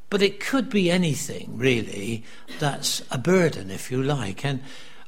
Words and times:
But 0.10 0.22
it 0.22 0.42
could 0.42 0.70
be 0.70 0.92
anything, 0.92 1.58
really, 1.58 2.26
that's 2.60 3.04
a 3.10 3.18
burden, 3.18 3.72
if 3.72 3.90
you 3.90 4.04
like. 4.04 4.44
And 4.44 4.60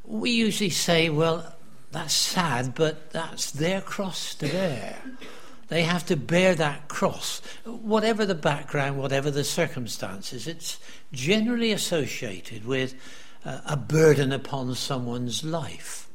we 0.06 0.31
usually 0.31 0.69
say, 0.69 1.09
well, 1.09 1.53
that's 1.94 2.13
sad, 2.13 2.75
but 2.75 3.11
that's 3.11 3.52
their 3.52 3.81
cross 3.81 4.36
to 4.36 4.47
bear. 4.47 4.97
They 5.69 5.83
have 5.83 6.05
to 6.08 6.16
bear 6.16 6.55
that 6.55 6.88
cross. 6.88 7.41
Whatever 7.66 8.25
the 8.25 8.35
background, 8.35 8.97
whatever 8.97 9.31
the 9.31 9.44
circumstances, 9.44 10.47
it's 10.47 10.80
generally 11.11 11.72
associated 11.72 12.66
with 12.66 12.95
uh, 13.45 13.61
a 13.66 13.77
burden 13.77 14.31
upon 14.31 14.75
someone's 14.75 15.44
life. 15.44 16.08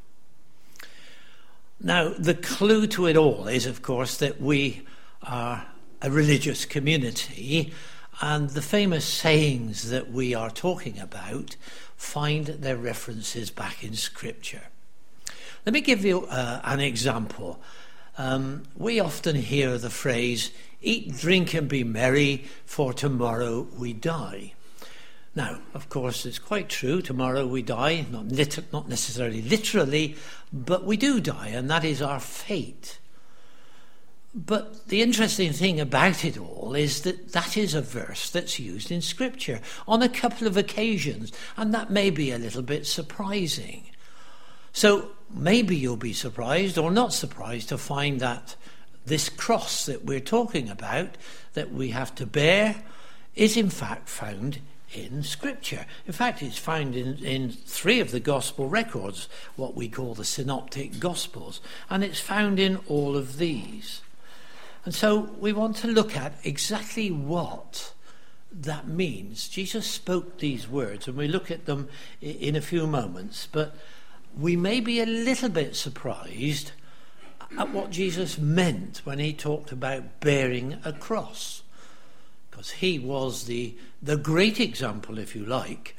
Now, 1.80 2.12
the 2.18 2.34
clue 2.34 2.86
to 2.88 3.06
it 3.06 3.16
all 3.16 3.46
is, 3.46 3.66
of 3.66 3.82
course, 3.82 4.16
that 4.18 4.40
we 4.40 4.82
are 5.22 5.66
a 6.02 6.10
religious 6.10 6.64
community, 6.64 7.72
and 8.20 8.50
the 8.50 8.62
famous 8.62 9.04
sayings 9.04 9.90
that 9.90 10.10
we 10.10 10.34
are 10.34 10.50
talking 10.50 10.98
about 10.98 11.56
find 11.96 12.46
their 12.46 12.76
references 12.76 13.50
back 13.50 13.84
in 13.84 13.94
Scripture. 13.94 14.62
Let 15.66 15.72
me 15.72 15.80
give 15.80 16.04
you 16.04 16.26
uh, 16.26 16.60
an 16.64 16.80
example. 16.80 17.60
Um, 18.16 18.64
we 18.76 19.00
often 19.00 19.36
hear 19.36 19.78
the 19.78 19.90
phrase, 19.90 20.50
eat, 20.80 21.16
drink, 21.16 21.54
and 21.54 21.68
be 21.68 21.84
merry, 21.84 22.44
for 22.64 22.92
tomorrow 22.92 23.66
we 23.76 23.92
die. 23.92 24.54
Now, 25.34 25.60
of 25.72 25.88
course, 25.88 26.26
it's 26.26 26.38
quite 26.38 26.68
true. 26.68 27.00
Tomorrow 27.00 27.46
we 27.46 27.62
die, 27.62 28.06
not, 28.10 28.26
lit- 28.26 28.72
not 28.72 28.88
necessarily 28.88 29.42
literally, 29.42 30.16
but 30.52 30.84
we 30.84 30.96
do 30.96 31.20
die, 31.20 31.48
and 31.48 31.70
that 31.70 31.84
is 31.84 32.02
our 32.02 32.18
fate. 32.18 32.98
But 34.34 34.88
the 34.88 35.00
interesting 35.00 35.52
thing 35.52 35.80
about 35.80 36.24
it 36.24 36.38
all 36.38 36.74
is 36.74 37.02
that 37.02 37.32
that 37.32 37.56
is 37.56 37.74
a 37.74 37.80
verse 37.80 38.30
that's 38.30 38.58
used 38.58 38.90
in 38.90 39.00
Scripture 39.00 39.60
on 39.86 40.02
a 40.02 40.08
couple 40.08 40.46
of 40.46 40.56
occasions, 40.56 41.32
and 41.56 41.72
that 41.72 41.90
may 41.90 42.10
be 42.10 42.30
a 42.30 42.38
little 42.38 42.62
bit 42.62 42.86
surprising. 42.86 43.84
So 44.72 45.10
maybe 45.30 45.76
you'll 45.76 45.96
be 45.96 46.12
surprised 46.12 46.78
or 46.78 46.90
not 46.90 47.12
surprised 47.12 47.68
to 47.70 47.78
find 47.78 48.20
that 48.20 48.56
this 49.06 49.28
cross 49.28 49.86
that 49.86 50.04
we're 50.04 50.20
talking 50.20 50.68
about, 50.68 51.16
that 51.54 51.72
we 51.72 51.90
have 51.90 52.14
to 52.16 52.26
bear, 52.26 52.76
is 53.34 53.56
in 53.56 53.70
fact 53.70 54.08
found 54.08 54.60
in 54.94 55.22
Scripture. 55.22 55.84
In 56.06 56.12
fact, 56.12 56.42
it's 56.42 56.58
found 56.58 56.94
in, 56.94 57.18
in 57.24 57.50
three 57.50 58.00
of 58.00 58.10
the 58.10 58.20
Gospel 58.20 58.68
records, 58.68 59.28
what 59.56 59.74
we 59.74 59.88
call 59.88 60.14
the 60.14 60.24
Synoptic 60.24 60.98
Gospels, 60.98 61.60
and 61.90 62.02
it's 62.02 62.20
found 62.20 62.58
in 62.58 62.78
all 62.88 63.16
of 63.16 63.38
these. 63.38 64.00
And 64.84 64.94
so 64.94 65.30
we 65.38 65.52
want 65.52 65.76
to 65.76 65.88
look 65.88 66.16
at 66.16 66.34
exactly 66.44 67.10
what 67.10 67.92
that 68.50 68.88
means. 68.88 69.48
Jesus 69.48 69.86
spoke 69.86 70.38
these 70.38 70.68
words, 70.68 71.06
and 71.06 71.16
we 71.16 71.28
look 71.28 71.50
at 71.50 71.66
them 71.66 71.88
in 72.22 72.56
a 72.56 72.62
few 72.62 72.86
moments, 72.86 73.46
but 73.50 73.76
we 74.38 74.54
may 74.56 74.80
be 74.80 75.00
a 75.00 75.06
little 75.06 75.48
bit 75.48 75.74
surprised 75.74 76.72
at 77.58 77.72
what 77.72 77.90
Jesus 77.90 78.38
meant 78.38 79.00
when 79.04 79.18
he 79.18 79.32
talked 79.32 79.72
about 79.72 80.20
bearing 80.20 80.78
a 80.84 80.92
cross. 80.92 81.62
Because 82.50 82.70
he 82.70 82.98
was 82.98 83.46
the, 83.46 83.76
the 84.02 84.16
great 84.16 84.60
example, 84.60 85.18
if 85.18 85.34
you 85.34 85.44
like, 85.44 85.96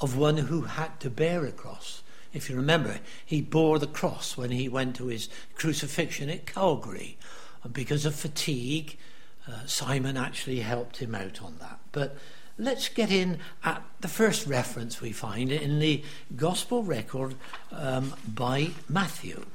of 0.00 0.16
one 0.16 0.36
who 0.36 0.62
had 0.62 1.00
to 1.00 1.10
bear 1.10 1.44
a 1.44 1.52
cross. 1.52 2.02
If 2.32 2.50
you 2.50 2.56
remember, 2.56 3.00
he 3.24 3.40
bore 3.40 3.78
the 3.78 3.86
cross 3.86 4.36
when 4.36 4.50
he 4.50 4.68
went 4.68 4.96
to 4.96 5.06
his 5.06 5.28
crucifixion 5.54 6.28
at 6.28 6.46
Calvary. 6.46 7.16
And 7.64 7.72
because 7.72 8.04
of 8.04 8.14
fatigue, 8.14 8.98
uh, 9.46 9.64
Simon 9.66 10.16
actually 10.16 10.60
helped 10.60 10.98
him 10.98 11.14
out 11.14 11.42
on 11.42 11.56
that. 11.60 11.78
But 11.92 12.16
let's 12.58 12.88
get 12.88 13.10
in 13.10 13.38
at 13.64 13.82
the 14.00 14.08
first 14.08 14.46
reference 14.46 15.00
we 15.00 15.12
find 15.12 15.52
in 15.52 15.78
the 15.78 16.02
gospel 16.36 16.82
record 16.82 17.34
um, 17.72 18.14
by 18.26 18.70
Matthew. 18.88 19.46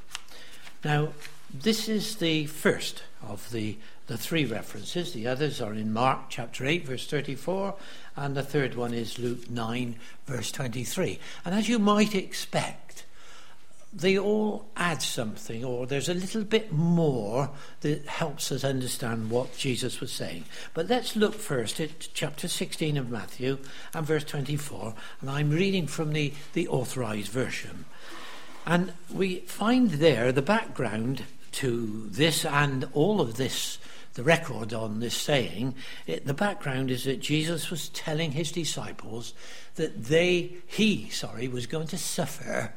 Now, 0.83 1.09
this 1.53 1.87
is 1.87 2.15
the 2.15 2.45
first 2.47 3.03
of 3.21 3.51
the, 3.51 3.77
the 4.07 4.17
three 4.17 4.45
references. 4.45 5.13
The 5.13 5.27
others 5.27 5.61
are 5.61 5.73
in 5.73 5.93
Mark 5.93 6.29
chapter 6.29 6.65
8, 6.65 6.87
verse 6.87 7.07
34, 7.07 7.75
and 8.15 8.35
the 8.35 8.43
third 8.43 8.75
one 8.75 8.93
is 8.93 9.19
Luke 9.19 9.49
9, 9.49 9.95
verse 10.25 10.51
23. 10.51 11.19
And 11.45 11.53
as 11.53 11.69
you 11.69 11.79
might 11.79 12.15
expect, 12.15 13.05
they 13.95 14.17
all 14.17 14.65
add 14.75 15.01
something, 15.01 15.63
or 15.63 15.85
there's 15.85 16.09
a 16.09 16.13
little 16.15 16.43
bit 16.43 16.71
more 16.71 17.51
that 17.81 18.05
helps 18.07 18.51
us 18.51 18.63
understand 18.63 19.29
what 19.29 19.55
Jesus 19.55 19.99
was 19.99 20.11
saying. 20.11 20.45
But 20.73 20.89
let's 20.89 21.15
look 21.15 21.35
first 21.35 21.79
at 21.79 22.09
chapter 22.13 22.47
16 22.47 22.97
of 22.97 23.11
Matthew 23.11 23.59
and 23.93 24.05
verse 24.05 24.23
24, 24.23 24.95
and 25.21 25.29
I'm 25.29 25.51
reading 25.51 25.85
from 25.85 26.13
the, 26.13 26.33
the 26.53 26.67
authorized 26.67 27.31
version. 27.31 27.85
And 28.65 28.93
we 29.11 29.39
find 29.41 29.91
there 29.91 30.31
the 30.31 30.41
background 30.41 31.23
to 31.53 32.07
this 32.09 32.45
and 32.45 32.87
all 32.93 33.21
of 33.21 33.35
this, 33.35 33.77
the 34.15 34.23
record 34.23 34.73
on 34.73 35.01
this 35.01 35.15
saying. 35.15 35.75
It, 36.07 36.25
the 36.25 36.33
background 36.33 36.89
is 36.89 37.03
that 37.03 37.19
Jesus 37.19 37.69
was 37.69 37.89
telling 37.89 38.31
his 38.31 38.51
disciples 38.51 39.35
that 39.75 40.05
they, 40.05 40.53
he, 40.65 41.09
sorry, 41.09 41.47
was 41.47 41.67
going 41.67 41.87
to 41.87 41.97
suffer 41.97 42.73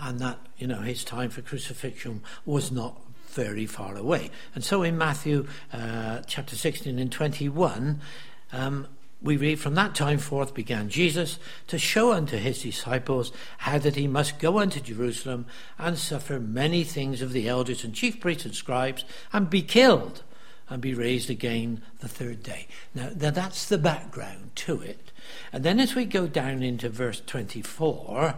and 0.00 0.18
that, 0.18 0.38
you 0.56 0.66
know, 0.66 0.80
his 0.80 1.04
time 1.04 1.30
for 1.30 1.42
crucifixion 1.42 2.22
was 2.44 2.72
not 2.72 3.00
very 3.28 3.66
far 3.66 3.96
away. 3.96 4.30
And 4.54 4.64
so 4.64 4.82
in 4.82 4.98
Matthew 4.98 5.46
uh, 5.72 6.22
chapter 6.26 6.56
16 6.56 6.98
and 6.98 7.12
21, 7.12 8.00
um, 8.52 8.88
we 9.22 9.36
read, 9.36 9.60
From 9.60 9.74
that 9.74 9.94
time 9.94 10.18
forth 10.18 10.54
began 10.54 10.88
Jesus 10.88 11.38
to 11.66 11.78
show 11.78 12.12
unto 12.12 12.38
his 12.38 12.62
disciples 12.62 13.32
how 13.58 13.78
that 13.78 13.96
he 13.96 14.08
must 14.08 14.38
go 14.38 14.58
unto 14.58 14.80
Jerusalem 14.80 15.46
and 15.78 15.98
suffer 15.98 16.40
many 16.40 16.82
things 16.82 17.20
of 17.20 17.32
the 17.32 17.46
elders 17.46 17.84
and 17.84 17.94
chief 17.94 18.18
priests 18.18 18.46
and 18.46 18.54
scribes 18.54 19.04
and 19.32 19.50
be 19.50 19.62
killed 19.62 20.22
and 20.70 20.80
be 20.80 20.94
raised 20.94 21.28
again 21.28 21.82
the 21.98 22.08
third 22.08 22.42
day. 22.42 22.66
Now, 22.94 23.10
now 23.14 23.30
that's 23.30 23.68
the 23.68 23.78
background 23.78 24.52
to 24.56 24.80
it. 24.80 25.12
And 25.52 25.64
then 25.64 25.78
as 25.78 25.94
we 25.94 26.04
go 26.06 26.26
down 26.26 26.62
into 26.62 26.88
verse 26.88 27.20
24, 27.26 28.36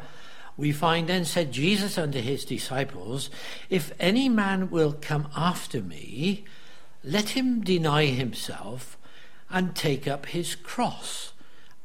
we 0.56 0.72
find 0.72 1.08
then 1.08 1.24
said 1.24 1.52
Jesus 1.52 1.96
unto 1.96 2.20
his 2.20 2.44
disciples, 2.44 3.30
If 3.70 3.92
any 3.98 4.28
man 4.28 4.70
will 4.70 4.92
come 4.92 5.28
after 5.36 5.80
me, 5.80 6.44
let 7.02 7.30
him 7.30 7.62
deny 7.62 8.06
himself 8.06 8.98
and 9.50 9.74
take 9.74 10.06
up 10.06 10.26
his 10.26 10.54
cross 10.54 11.32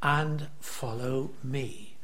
and 0.02 0.48
follow 0.60 1.32
me. 1.44 1.98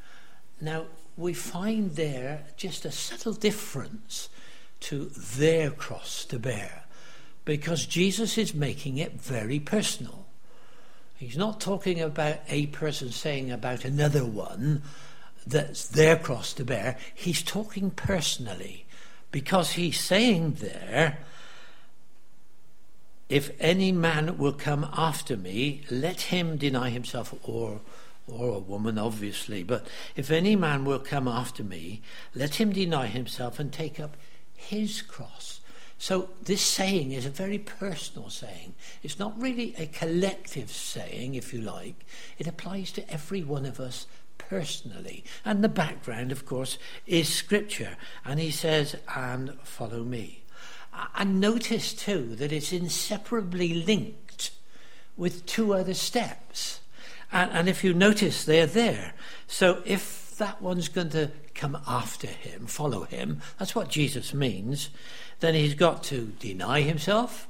Now, 0.60 0.86
we 1.16 1.32
find 1.32 1.94
there 1.94 2.46
just 2.56 2.84
a 2.84 2.90
subtle 2.90 3.34
difference 3.34 4.28
to 4.80 5.06
their 5.06 5.70
cross 5.70 6.24
to 6.26 6.38
bear 6.38 6.84
because 7.44 7.86
Jesus 7.86 8.36
is 8.36 8.54
making 8.54 8.98
it 8.98 9.20
very 9.20 9.60
personal. 9.60 10.26
He's 11.14 11.36
not 11.36 11.60
talking 11.60 12.00
about 12.00 12.40
a 12.48 12.66
person 12.66 13.10
saying 13.12 13.50
about 13.50 13.84
another 13.84 14.24
one 14.24 14.82
that's 15.46 15.86
their 15.86 16.16
cross 16.16 16.52
to 16.54 16.64
bear. 16.64 16.96
He's 17.14 17.42
talking 17.42 17.90
personally 17.90 18.86
because 19.30 19.72
he's 19.72 20.00
saying 20.00 20.58
there, 20.60 21.18
if 23.28 23.50
any 23.58 23.92
man 23.92 24.38
will 24.38 24.52
come 24.52 24.88
after 24.96 25.36
me, 25.36 25.82
let 25.90 26.20
him 26.22 26.56
deny 26.56 26.90
himself 26.90 27.34
or 27.42 27.80
or 28.26 28.54
a 28.54 28.58
woman, 28.58 28.98
obviously, 28.98 29.62
but 29.62 29.86
if 30.16 30.30
any 30.30 30.56
man 30.56 30.84
will 30.84 30.98
come 30.98 31.28
after 31.28 31.62
me, 31.62 32.00
let 32.34 32.54
him 32.54 32.72
deny 32.72 33.06
himself 33.06 33.58
and 33.58 33.72
take 33.72 34.00
up 34.00 34.16
his 34.54 35.02
cross. 35.02 35.60
So 35.98 36.30
this 36.42 36.62
saying 36.62 37.12
is 37.12 37.26
a 37.26 37.30
very 37.30 37.58
personal 37.58 38.30
saying. 38.30 38.74
It's 39.02 39.18
not 39.18 39.40
really 39.40 39.74
a 39.78 39.86
collective 39.86 40.70
saying, 40.70 41.34
if 41.34 41.52
you 41.52 41.60
like. 41.60 42.04
It 42.38 42.46
applies 42.46 42.92
to 42.92 43.10
every 43.12 43.42
one 43.42 43.66
of 43.66 43.78
us 43.78 44.06
personally. 44.48 45.24
And 45.44 45.62
the 45.62 45.68
background, 45.68 46.32
of 46.32 46.46
course, 46.46 46.78
is 47.06 47.28
Scripture. 47.28 47.96
And 48.24 48.40
he 48.40 48.50
says, 48.50 48.96
and 49.14 49.58
follow 49.62 50.04
me. 50.04 50.42
And 51.16 51.40
notice, 51.40 51.92
too, 51.92 52.36
that 52.36 52.52
it's 52.52 52.72
inseparably 52.72 53.74
linked 53.74 54.50
with 55.16 55.46
two 55.46 55.74
other 55.74 55.94
steps. 55.94 56.80
And, 57.32 57.50
and 57.50 57.68
if 57.68 57.82
you 57.82 57.94
notice, 57.94 58.44
they're 58.44 58.66
there. 58.66 59.14
So 59.46 59.82
if 59.84 60.36
that 60.38 60.60
one's 60.62 60.88
going 60.88 61.10
to 61.10 61.30
come 61.54 61.78
after 61.86 62.26
him, 62.26 62.66
follow 62.66 63.04
him, 63.04 63.40
that's 63.58 63.74
what 63.74 63.88
Jesus 63.88 64.34
means, 64.34 64.90
then 65.40 65.54
he's 65.54 65.74
got 65.74 66.02
to 66.04 66.32
deny 66.38 66.80
himself, 66.80 67.48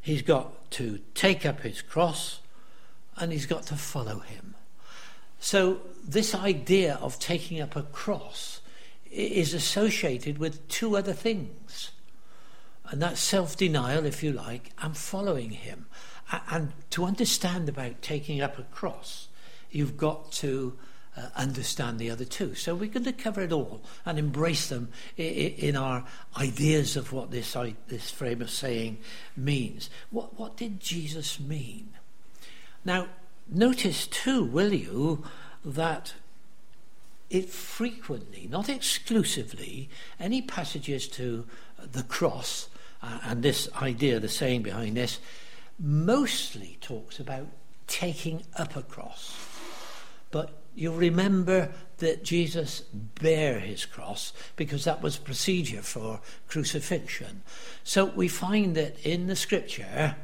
he's 0.00 0.22
got 0.22 0.70
to 0.72 1.00
take 1.14 1.44
up 1.44 1.60
his 1.60 1.82
cross, 1.82 2.40
and 3.16 3.32
he's 3.32 3.46
got 3.46 3.64
to 3.64 3.76
follow 3.76 4.20
him. 4.20 4.54
So 5.44 5.82
this 6.02 6.34
idea 6.34 6.94
of 7.02 7.18
taking 7.18 7.60
up 7.60 7.76
a 7.76 7.82
cross 7.82 8.62
is 9.10 9.52
associated 9.52 10.38
with 10.38 10.66
two 10.68 10.96
other 10.96 11.12
things. 11.12 11.90
And 12.86 13.02
that's 13.02 13.20
self 13.20 13.54
denial, 13.54 14.06
if 14.06 14.22
you 14.22 14.32
like, 14.32 14.70
and 14.78 14.96
following 14.96 15.50
him. 15.50 15.84
And 16.48 16.72
to 16.92 17.04
understand 17.04 17.68
about 17.68 18.00
taking 18.00 18.40
up 18.40 18.58
a 18.58 18.62
cross, 18.62 19.28
you've 19.70 19.98
got 19.98 20.32
to 20.32 20.78
uh, 21.14 21.28
understand 21.36 21.98
the 21.98 22.10
other 22.10 22.24
two. 22.24 22.54
So 22.54 22.74
we're 22.74 22.88
going 22.88 23.04
to 23.04 23.12
cover 23.12 23.42
it 23.42 23.52
all 23.52 23.82
and 24.06 24.18
embrace 24.18 24.70
them 24.70 24.88
in, 25.18 25.76
our 25.76 26.06
ideas 26.38 26.96
of 26.96 27.12
what 27.12 27.30
this, 27.30 27.54
this 27.88 28.10
frame 28.10 28.40
of 28.40 28.48
saying 28.48 28.96
means. 29.36 29.90
What, 30.08 30.38
what 30.38 30.56
did 30.56 30.80
Jesus 30.80 31.38
mean? 31.38 31.90
Now, 32.82 33.08
notice 33.48 34.06
too, 34.06 34.44
will 34.44 34.72
you, 34.72 35.24
that 35.64 36.14
it 37.30 37.48
frequently, 37.48 38.48
not 38.50 38.68
exclusively, 38.68 39.88
any 40.20 40.42
passages 40.42 41.08
to 41.08 41.46
the 41.92 42.02
cross 42.02 42.68
uh, 43.02 43.18
and 43.24 43.42
this 43.42 43.68
idea, 43.80 44.20
the 44.20 44.28
saying 44.28 44.62
behind 44.62 44.96
this, 44.96 45.18
mostly 45.78 46.78
talks 46.80 47.18
about 47.18 47.46
taking 47.86 48.42
up 48.56 48.76
a 48.76 48.82
cross. 48.82 49.36
But 50.30 50.52
you'll 50.74 50.94
remember 50.94 51.72
that 51.98 52.24
Jesus 52.24 52.80
bare 53.20 53.60
his 53.60 53.84
cross 53.84 54.32
because 54.56 54.84
that 54.84 55.02
was 55.02 55.16
procedure 55.16 55.82
for 55.82 56.20
crucifixion. 56.48 57.42
So 57.82 58.06
we 58.06 58.28
find 58.28 58.74
that 58.76 58.98
in 59.06 59.26
the 59.26 59.36
scripture 59.36 60.16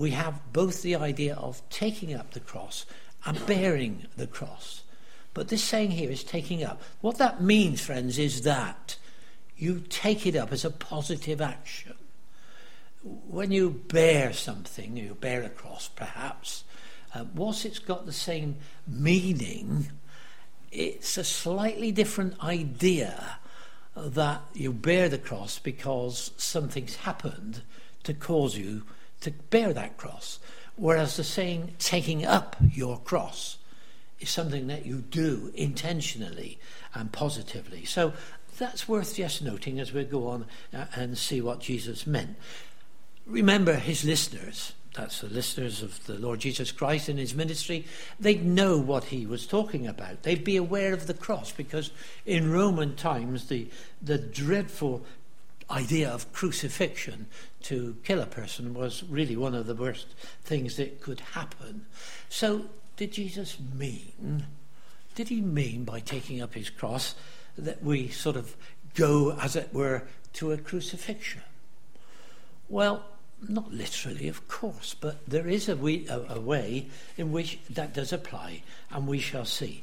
we 0.00 0.10
have 0.10 0.52
both 0.52 0.82
the 0.82 0.96
idea 0.96 1.34
of 1.34 1.62
taking 1.68 2.14
up 2.14 2.32
the 2.32 2.40
cross 2.40 2.86
and 3.24 3.44
bearing 3.46 4.06
the 4.16 4.26
cross. 4.26 4.82
But 5.34 5.48
this 5.48 5.62
saying 5.62 5.92
here 5.92 6.10
is 6.10 6.24
taking 6.24 6.64
up. 6.64 6.82
What 7.02 7.18
that 7.18 7.42
means, 7.42 7.80
friends, 7.80 8.18
is 8.18 8.42
that 8.42 8.96
you 9.56 9.84
take 9.88 10.26
it 10.26 10.34
up 10.34 10.52
as 10.52 10.64
a 10.64 10.70
positive 10.70 11.40
action 11.40 11.94
when 13.02 13.50
you 13.50 13.70
bear 13.70 14.32
something, 14.32 14.96
you 14.96 15.16
bear 15.20 15.42
a 15.42 15.48
cross 15.48 15.88
perhaps, 15.88 16.64
uh, 17.14 17.24
whilst 17.34 17.64
it's 17.64 17.78
got 17.78 18.06
the 18.06 18.12
same 18.12 18.56
meaning, 18.86 19.90
it's 20.70 21.16
a 21.16 21.24
slightly 21.24 21.90
different 21.92 22.42
idea 22.42 23.38
that 23.96 24.42
you 24.54 24.72
bear 24.72 25.08
the 25.08 25.18
cross 25.18 25.58
because 25.58 26.30
something's 26.36 26.96
happened 26.96 27.62
to 28.02 28.14
cause 28.14 28.56
you 28.56 28.82
to 29.20 29.30
bear 29.30 29.72
that 29.72 29.96
cross. 29.96 30.38
Whereas 30.76 31.16
the 31.16 31.24
saying 31.24 31.74
taking 31.78 32.24
up 32.24 32.56
your 32.72 32.98
cross 32.98 33.58
is 34.18 34.30
something 34.30 34.66
that 34.68 34.86
you 34.86 34.96
do 34.96 35.50
intentionally 35.54 36.58
and 36.94 37.12
positively. 37.12 37.84
So 37.84 38.12
that's 38.58 38.88
worth 38.88 39.16
just 39.16 39.42
noting 39.42 39.80
as 39.80 39.92
we 39.92 40.04
go 40.04 40.28
on 40.28 40.46
uh, 40.74 40.86
and 40.94 41.16
see 41.16 41.40
what 41.40 41.60
Jesus 41.60 42.06
meant. 42.06 42.36
Remember 43.26 43.74
his 43.74 44.04
listeners, 44.04 44.72
that's 44.94 45.20
the 45.20 45.28
listeners 45.28 45.82
of 45.82 46.04
the 46.06 46.14
Lord 46.14 46.40
Jesus 46.40 46.72
Christ 46.72 47.08
in 47.08 47.16
his 47.16 47.34
ministry, 47.34 47.86
they'd 48.18 48.44
know 48.44 48.76
what 48.78 49.04
he 49.04 49.24
was 49.24 49.46
talking 49.46 49.86
about. 49.86 50.22
They'd 50.22 50.44
be 50.44 50.56
aware 50.56 50.92
of 50.92 51.06
the 51.06 51.14
cross 51.14 51.52
because 51.52 51.90
in 52.26 52.50
Roman 52.50 52.96
times, 52.96 53.48
the, 53.48 53.68
the 54.02 54.18
dreadful 54.18 55.04
idea 55.70 56.10
of 56.10 56.32
crucifixion 56.32 57.26
to 57.62 57.96
kill 58.04 58.20
a 58.20 58.26
person 58.26 58.74
was 58.74 59.04
really 59.04 59.36
one 59.36 59.54
of 59.54 59.66
the 59.66 59.74
worst 59.74 60.08
things 60.42 60.76
that 60.76 61.00
could 61.00 61.20
happen. 61.20 61.86
So, 62.28 62.66
did 62.96 63.12
Jesus 63.12 63.58
mean, 63.74 64.46
did 65.14 65.28
he 65.28 65.40
mean 65.40 65.84
by 65.84 66.00
taking 66.00 66.40
up 66.40 66.54
his 66.54 66.70
cross 66.70 67.14
that 67.56 67.82
we 67.82 68.08
sort 68.08 68.36
of 68.36 68.56
go, 68.94 69.36
as 69.40 69.56
it 69.56 69.72
were, 69.72 70.02
to 70.34 70.52
a 70.52 70.58
crucifixion? 70.58 71.42
Well, 72.68 73.04
not 73.48 73.72
literally, 73.72 74.28
of 74.28 74.46
course, 74.48 74.94
but 74.94 75.26
there 75.26 75.48
is 75.48 75.68
a 75.68 75.76
way, 75.76 76.06
a, 76.08 76.34
a 76.34 76.40
way 76.40 76.88
in 77.16 77.32
which 77.32 77.58
that 77.70 77.94
does 77.94 78.12
apply, 78.12 78.62
and 78.90 79.06
we 79.06 79.18
shall 79.18 79.44
see. 79.44 79.82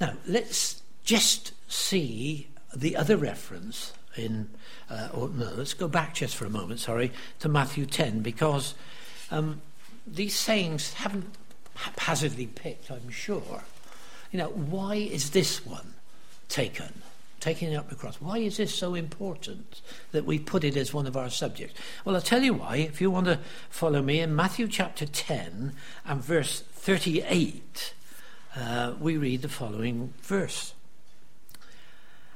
Now, 0.00 0.14
let's 0.26 0.82
just 1.04 1.52
see 1.70 2.48
the 2.74 2.96
other 2.96 3.16
reference 3.16 3.92
in, 4.16 4.50
uh, 4.90 5.08
or 5.12 5.28
no, 5.28 5.52
let's 5.56 5.74
go 5.74 5.88
back 5.88 6.14
just 6.14 6.36
for 6.36 6.46
a 6.46 6.50
moment, 6.50 6.80
sorry, 6.80 7.12
to 7.40 7.48
Matthew 7.48 7.86
10, 7.86 8.20
because 8.20 8.74
um, 9.30 9.60
these 10.06 10.34
sayings 10.34 10.94
haven't 10.94 11.34
haphazardly 11.74 12.46
picked, 12.46 12.90
I'm 12.90 13.10
sure. 13.10 13.64
You 14.30 14.38
know, 14.38 14.48
why 14.48 14.96
is 14.96 15.30
this 15.30 15.64
one 15.64 15.94
taken? 16.48 17.02
taking 17.42 17.72
it 17.72 17.76
up 17.76 17.90
the 17.90 17.96
cross. 17.96 18.20
Why 18.20 18.38
is 18.38 18.56
this 18.56 18.72
so 18.72 18.94
important 18.94 19.82
that 20.12 20.24
we 20.24 20.38
put 20.38 20.62
it 20.62 20.76
as 20.76 20.94
one 20.94 21.08
of 21.08 21.16
our 21.16 21.28
subjects? 21.28 21.78
Well, 22.04 22.14
I'll 22.14 22.22
tell 22.22 22.40
you 22.40 22.54
why. 22.54 22.76
If 22.76 23.00
you 23.00 23.10
want 23.10 23.26
to 23.26 23.40
follow 23.68 24.00
me 24.00 24.20
in 24.20 24.36
Matthew 24.36 24.68
chapter 24.68 25.06
10 25.06 25.72
and 26.06 26.22
verse 26.22 26.60
38, 26.60 27.94
uh, 28.54 28.94
we 29.00 29.16
read 29.16 29.42
the 29.42 29.48
following 29.48 30.14
verse. 30.22 30.72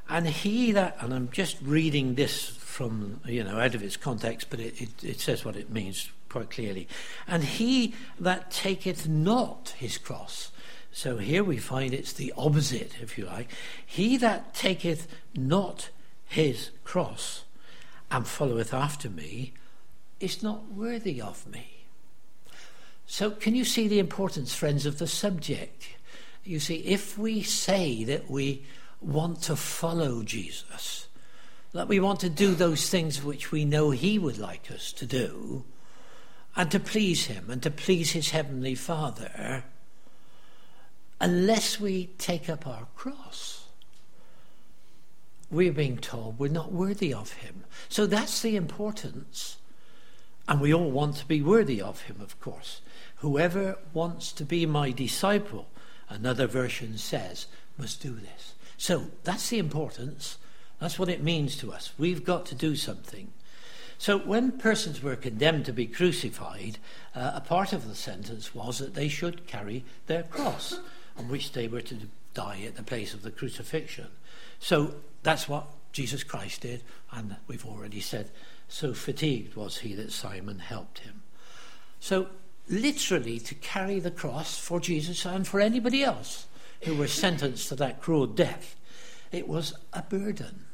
And 0.08 0.26
he 0.26 0.72
that, 0.72 0.96
and 1.00 1.12
I'm 1.12 1.30
just 1.30 1.56
reading 1.62 2.14
this 2.14 2.48
from, 2.48 3.20
you 3.24 3.42
know, 3.42 3.58
out 3.58 3.74
of 3.74 3.82
its 3.82 3.96
context, 3.96 4.48
but 4.50 4.60
it, 4.60 4.80
it, 4.80 5.04
it 5.04 5.20
says 5.20 5.44
what 5.44 5.56
it 5.56 5.70
means 5.70 6.10
quite 6.28 6.50
clearly. 6.50 6.86
And 7.26 7.42
he 7.42 7.94
that 8.20 8.50
taketh 8.50 9.08
not 9.08 9.74
his 9.78 9.98
cross, 9.98 10.52
so 10.96 11.18
here 11.18 11.44
we 11.44 11.58
find 11.58 11.92
it's 11.92 12.14
the 12.14 12.32
opposite, 12.38 13.02
if 13.02 13.18
you 13.18 13.26
like. 13.26 13.50
He 13.84 14.16
that 14.16 14.54
taketh 14.54 15.06
not 15.34 15.90
his 16.24 16.70
cross 16.84 17.44
and 18.10 18.26
followeth 18.26 18.72
after 18.72 19.10
me 19.10 19.52
is 20.20 20.42
not 20.42 20.72
worthy 20.72 21.20
of 21.20 21.46
me. 21.46 21.84
So, 23.06 23.30
can 23.30 23.54
you 23.54 23.66
see 23.66 23.88
the 23.88 23.98
importance, 23.98 24.54
friends, 24.54 24.86
of 24.86 24.98
the 24.98 25.06
subject? 25.06 25.88
You 26.44 26.60
see, 26.60 26.76
if 26.76 27.18
we 27.18 27.42
say 27.42 28.02
that 28.04 28.30
we 28.30 28.64
want 29.06 29.42
to 29.42 29.56
follow 29.56 30.22
Jesus, 30.22 31.06
that 31.72 31.88
we 31.88 32.00
want 32.00 32.20
to 32.20 32.28
do 32.28 32.54
those 32.54 32.90
things 32.90 33.22
which 33.22 33.52
we 33.52 33.64
know 33.64 33.90
He 33.90 34.18
would 34.18 34.38
like 34.38 34.70
us 34.70 34.92
to 34.94 35.06
do, 35.06 35.64
and 36.56 36.70
to 36.70 36.80
please 36.80 37.26
Him 37.26 37.50
and 37.50 37.62
to 37.62 37.70
please 37.70 38.12
His 38.12 38.30
Heavenly 38.30 38.74
Father, 38.74 39.64
unless 41.20 41.80
we 41.80 42.06
take 42.18 42.48
up 42.48 42.66
our 42.66 42.86
cross, 42.96 43.66
we're 45.50 45.72
being 45.72 45.98
told 45.98 46.38
we're 46.38 46.48
not 46.48 46.72
worthy 46.72 47.14
of 47.14 47.32
him. 47.34 47.64
So 47.88 48.06
that's 48.06 48.42
the 48.42 48.56
importance. 48.56 49.58
And 50.48 50.60
we 50.60 50.74
all 50.74 50.90
want 50.90 51.16
to 51.16 51.26
be 51.26 51.42
worthy 51.42 51.80
of 51.80 52.02
him, 52.02 52.16
of 52.20 52.38
course. 52.40 52.80
Whoever 53.16 53.78
wants 53.92 54.32
to 54.32 54.44
be 54.44 54.66
my 54.66 54.90
disciple, 54.90 55.68
another 56.08 56.46
version 56.46 56.98
says, 56.98 57.46
must 57.78 58.02
do 58.02 58.10
this. 58.10 58.54
So 58.76 59.06
that's 59.24 59.48
the 59.48 59.58
importance. 59.58 60.38
That's 60.80 60.98
what 60.98 61.08
it 61.08 61.22
means 61.22 61.56
to 61.58 61.72
us. 61.72 61.92
We've 61.98 62.24
got 62.24 62.46
to 62.46 62.54
do 62.54 62.76
something. 62.76 63.32
So 63.98 64.18
when 64.18 64.52
persons 64.52 65.02
were 65.02 65.16
condemned 65.16 65.64
to 65.66 65.72
be 65.72 65.86
crucified, 65.86 66.78
uh, 67.14 67.32
a 67.34 67.40
part 67.40 67.72
of 67.72 67.88
the 67.88 67.94
sentence 67.94 68.54
was 68.54 68.78
that 68.78 68.94
they 68.94 69.08
should 69.08 69.46
carry 69.46 69.84
their 70.06 70.22
cross, 70.24 70.78
on 71.16 71.28
which 71.28 71.52
they 71.52 71.66
were 71.66 71.80
to 71.80 71.96
die 72.34 72.62
at 72.66 72.76
the 72.76 72.82
place 72.82 73.14
of 73.14 73.22
the 73.22 73.30
crucifixion. 73.30 74.08
So 74.60 74.96
that's 75.22 75.48
what 75.48 75.66
Jesus 75.92 76.22
Christ 76.22 76.60
did, 76.60 76.82
and 77.10 77.36
we've 77.46 77.64
already 77.64 78.00
said, 78.00 78.30
so 78.68 78.92
fatigued 78.92 79.54
was 79.54 79.78
he 79.78 79.94
that 79.94 80.12
Simon 80.12 80.58
helped 80.58 80.98
him. 80.98 81.22
So, 82.00 82.28
literally, 82.68 83.38
to 83.40 83.54
carry 83.54 84.00
the 84.00 84.10
cross 84.10 84.58
for 84.58 84.78
Jesus 84.78 85.24
and 85.24 85.46
for 85.46 85.60
anybody 85.60 86.02
else 86.04 86.46
who 86.82 86.94
were 86.94 87.08
sentenced 87.08 87.68
to 87.68 87.76
that 87.76 88.00
cruel 88.00 88.26
death, 88.26 88.76
it 89.32 89.48
was 89.48 89.74
a 89.92 90.02
burden. 90.02 90.64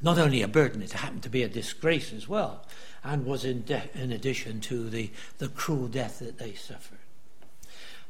Not 0.00 0.18
only 0.18 0.42
a 0.42 0.48
burden, 0.48 0.82
it 0.82 0.92
happened 0.92 1.22
to 1.22 1.28
be 1.28 1.42
a 1.42 1.48
disgrace 1.48 2.12
as 2.12 2.28
well, 2.28 2.64
and 3.04 3.24
was 3.24 3.44
in, 3.44 3.62
de- 3.62 3.88
in 3.94 4.12
addition 4.12 4.60
to 4.62 4.90
the, 4.90 5.10
the 5.38 5.48
cruel 5.48 5.88
death 5.88 6.18
that 6.18 6.38
they 6.38 6.54
suffered. 6.54 6.98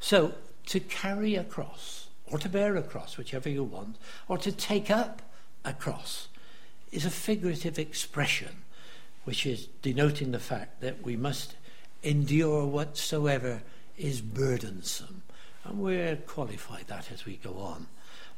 So, 0.00 0.34
to 0.66 0.80
carry 0.80 1.34
a 1.34 1.44
cross, 1.44 2.08
or 2.26 2.38
to 2.38 2.48
bear 2.48 2.76
a 2.76 2.82
cross, 2.82 3.18
whichever 3.18 3.48
you 3.48 3.64
want, 3.64 3.96
or 4.28 4.38
to 4.38 4.52
take 4.52 4.90
up 4.90 5.22
a 5.64 5.72
cross, 5.72 6.28
is 6.90 7.04
a 7.04 7.10
figurative 7.10 7.78
expression 7.78 8.62
which 9.24 9.46
is 9.46 9.66
denoting 9.82 10.32
the 10.32 10.38
fact 10.38 10.80
that 10.80 11.02
we 11.02 11.16
must 11.16 11.54
endure 12.02 12.66
whatsoever 12.66 13.62
is 13.96 14.20
burdensome. 14.20 15.22
And 15.64 15.78
we'll 15.78 16.16
qualify 16.16 16.82
that 16.88 17.12
as 17.12 17.24
we 17.24 17.36
go 17.36 17.58
on, 17.58 17.86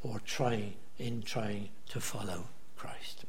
or 0.03 0.19
trying 0.19 0.75
in 0.97 1.21
trying 1.21 1.69
to 1.89 1.99
follow 1.99 2.47
Christ. 2.77 3.25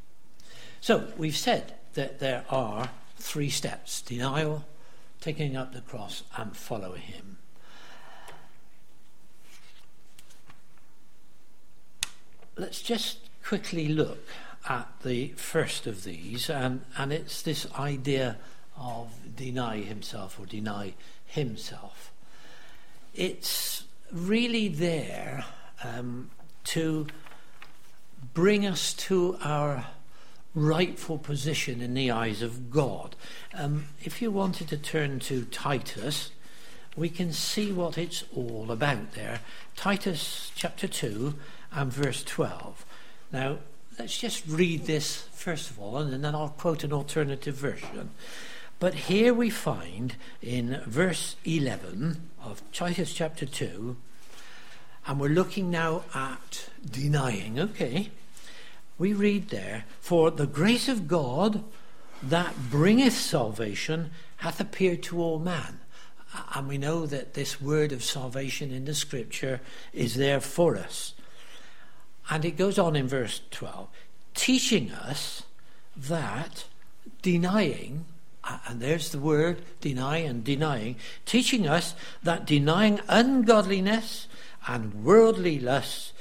So 0.80 1.08
we've 1.16 1.36
said 1.36 1.74
that 1.94 2.20
there 2.20 2.44
are 2.50 2.90
three 3.16 3.50
steps 3.50 4.02
denial, 4.02 4.64
taking 5.20 5.56
up 5.56 5.72
the 5.72 5.80
cross, 5.80 6.22
and 6.36 6.56
follow 6.56 6.92
him. 6.92 7.38
Let's 12.56 12.82
just 12.82 13.18
quickly 13.42 13.88
look 13.88 14.26
at 14.68 14.88
the 15.02 15.28
first 15.36 15.86
of 15.86 16.04
these, 16.04 16.50
and, 16.50 16.84
and 16.96 17.12
it's 17.12 17.42
this 17.42 17.66
idea 17.72 18.38
of 18.78 19.10
deny 19.36 19.78
himself 19.78 20.38
or 20.38 20.46
deny 20.46 20.94
himself. 21.26 22.12
It's 23.14 23.84
really 24.12 24.68
there 24.68 25.44
um, 25.84 26.30
to 26.64 27.06
bring 28.34 28.66
us 28.66 28.92
to 28.94 29.36
our 29.42 29.86
rightful 30.54 31.18
position 31.18 31.82
in 31.82 31.94
the 31.94 32.10
eyes 32.10 32.42
of 32.42 32.70
God. 32.70 33.14
Um, 33.54 33.86
if 34.02 34.22
you 34.22 34.30
wanted 34.30 34.68
to 34.68 34.78
turn 34.78 35.18
to 35.20 35.44
Titus, 35.44 36.30
we 36.96 37.10
can 37.10 37.32
see 37.32 37.72
what 37.72 37.98
it's 37.98 38.24
all 38.34 38.70
about 38.70 39.12
there. 39.12 39.40
Titus 39.76 40.50
chapter 40.54 40.88
2 40.88 41.34
and 41.72 41.92
verse 41.92 42.24
12. 42.24 42.86
Now, 43.32 43.58
let's 43.98 44.18
just 44.18 44.46
read 44.46 44.86
this 44.86 45.28
first 45.32 45.70
of 45.70 45.78
all, 45.78 45.98
and 45.98 46.24
then 46.24 46.34
I'll 46.34 46.48
quote 46.48 46.84
an 46.84 46.92
alternative 46.92 47.54
version. 47.54 48.10
But 48.78 48.94
here 48.94 49.32
we 49.32 49.50
find 49.50 50.16
in 50.42 50.82
verse 50.86 51.36
11 51.44 52.30
of 52.46 52.62
Titus 52.72 53.12
chapter 53.12 53.44
2, 53.44 53.96
and 55.06 55.20
we're 55.20 55.28
looking 55.28 55.68
now 55.68 56.04
at 56.14 56.68
denying, 56.88 57.58
okay? 57.58 58.10
We 58.98 59.12
read 59.12 59.48
there, 59.48 59.84
For 60.00 60.30
the 60.30 60.46
grace 60.46 60.88
of 60.88 61.08
God 61.08 61.64
that 62.22 62.54
bringeth 62.70 63.14
salvation 63.14 64.10
hath 64.36 64.60
appeared 64.60 65.02
to 65.04 65.20
all 65.20 65.40
man. 65.40 65.80
And 66.54 66.68
we 66.68 66.78
know 66.78 67.04
that 67.06 67.34
this 67.34 67.60
word 67.60 67.92
of 67.92 68.04
salvation 68.04 68.70
in 68.70 68.84
the 68.84 68.94
scripture 68.94 69.60
is 69.92 70.14
there 70.14 70.40
for 70.40 70.76
us. 70.76 71.14
And 72.30 72.44
it 72.44 72.56
goes 72.56 72.78
on 72.78 72.94
in 72.94 73.08
verse 73.08 73.40
12, 73.50 73.88
teaching 74.34 74.92
us 74.92 75.42
that 75.96 76.64
denying, 77.22 78.04
Uh, 78.46 78.58
and 78.68 78.80
there's 78.80 79.10
the 79.10 79.18
word 79.18 79.62
deny 79.80 80.18
and 80.18 80.44
denying, 80.44 80.96
teaching 81.24 81.66
us 81.66 81.94
that 82.22 82.46
denying 82.46 83.00
ungodliness 83.08 84.28
and 84.68 85.04
worldly 85.04 85.58
lusts, 85.58 86.12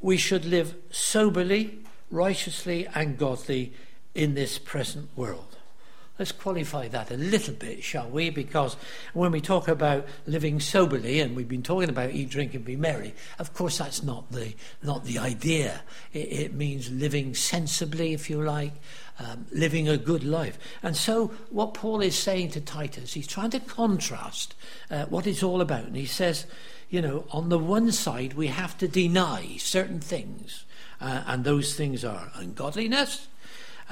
we 0.00 0.16
should 0.16 0.44
live 0.44 0.74
soberly, 0.90 1.78
righteously, 2.10 2.86
and 2.94 3.18
godly 3.18 3.72
in 4.14 4.34
this 4.34 4.58
present 4.58 5.08
world. 5.16 5.52
Let's 6.18 6.30
qualify 6.30 6.88
that 6.88 7.10
a 7.10 7.16
little 7.16 7.54
bit, 7.54 7.82
shall 7.82 8.08
we? 8.08 8.30
Because 8.30 8.76
when 9.14 9.32
we 9.32 9.40
talk 9.40 9.66
about 9.66 10.06
living 10.26 10.60
soberly, 10.60 11.20
and 11.20 11.34
we've 11.34 11.48
been 11.48 11.62
talking 11.62 11.88
about 11.88 12.10
eat, 12.10 12.28
drink, 12.28 12.54
and 12.54 12.64
be 12.64 12.76
merry, 12.76 13.14
of 13.38 13.54
course 13.54 13.78
that's 13.78 14.02
not 14.02 14.30
the 14.30 14.54
not 14.82 15.04
the 15.04 15.18
idea. 15.18 15.82
It, 16.12 16.18
it 16.18 16.54
means 16.54 16.90
living 16.90 17.34
sensibly, 17.34 18.12
if 18.12 18.28
you 18.28 18.42
like, 18.42 18.74
um, 19.22 19.46
living 19.52 19.88
a 19.88 19.96
good 19.96 20.24
life. 20.24 20.58
And 20.82 20.96
so, 20.96 21.28
what 21.50 21.74
Paul 21.74 22.00
is 22.00 22.16
saying 22.16 22.50
to 22.50 22.60
Titus, 22.60 23.12
he's 23.12 23.26
trying 23.26 23.50
to 23.50 23.60
contrast 23.60 24.54
uh, 24.90 25.04
what 25.06 25.26
it's 25.26 25.42
all 25.42 25.60
about, 25.60 25.84
and 25.84 25.96
he 25.96 26.06
says, 26.06 26.46
you 26.90 27.00
know, 27.00 27.24
on 27.30 27.48
the 27.48 27.58
one 27.58 27.92
side 27.92 28.34
we 28.34 28.48
have 28.48 28.76
to 28.78 28.88
deny 28.88 29.56
certain 29.58 30.00
things, 30.00 30.64
uh, 31.00 31.24
and 31.26 31.44
those 31.44 31.74
things 31.74 32.04
are 32.04 32.30
ungodliness 32.34 33.28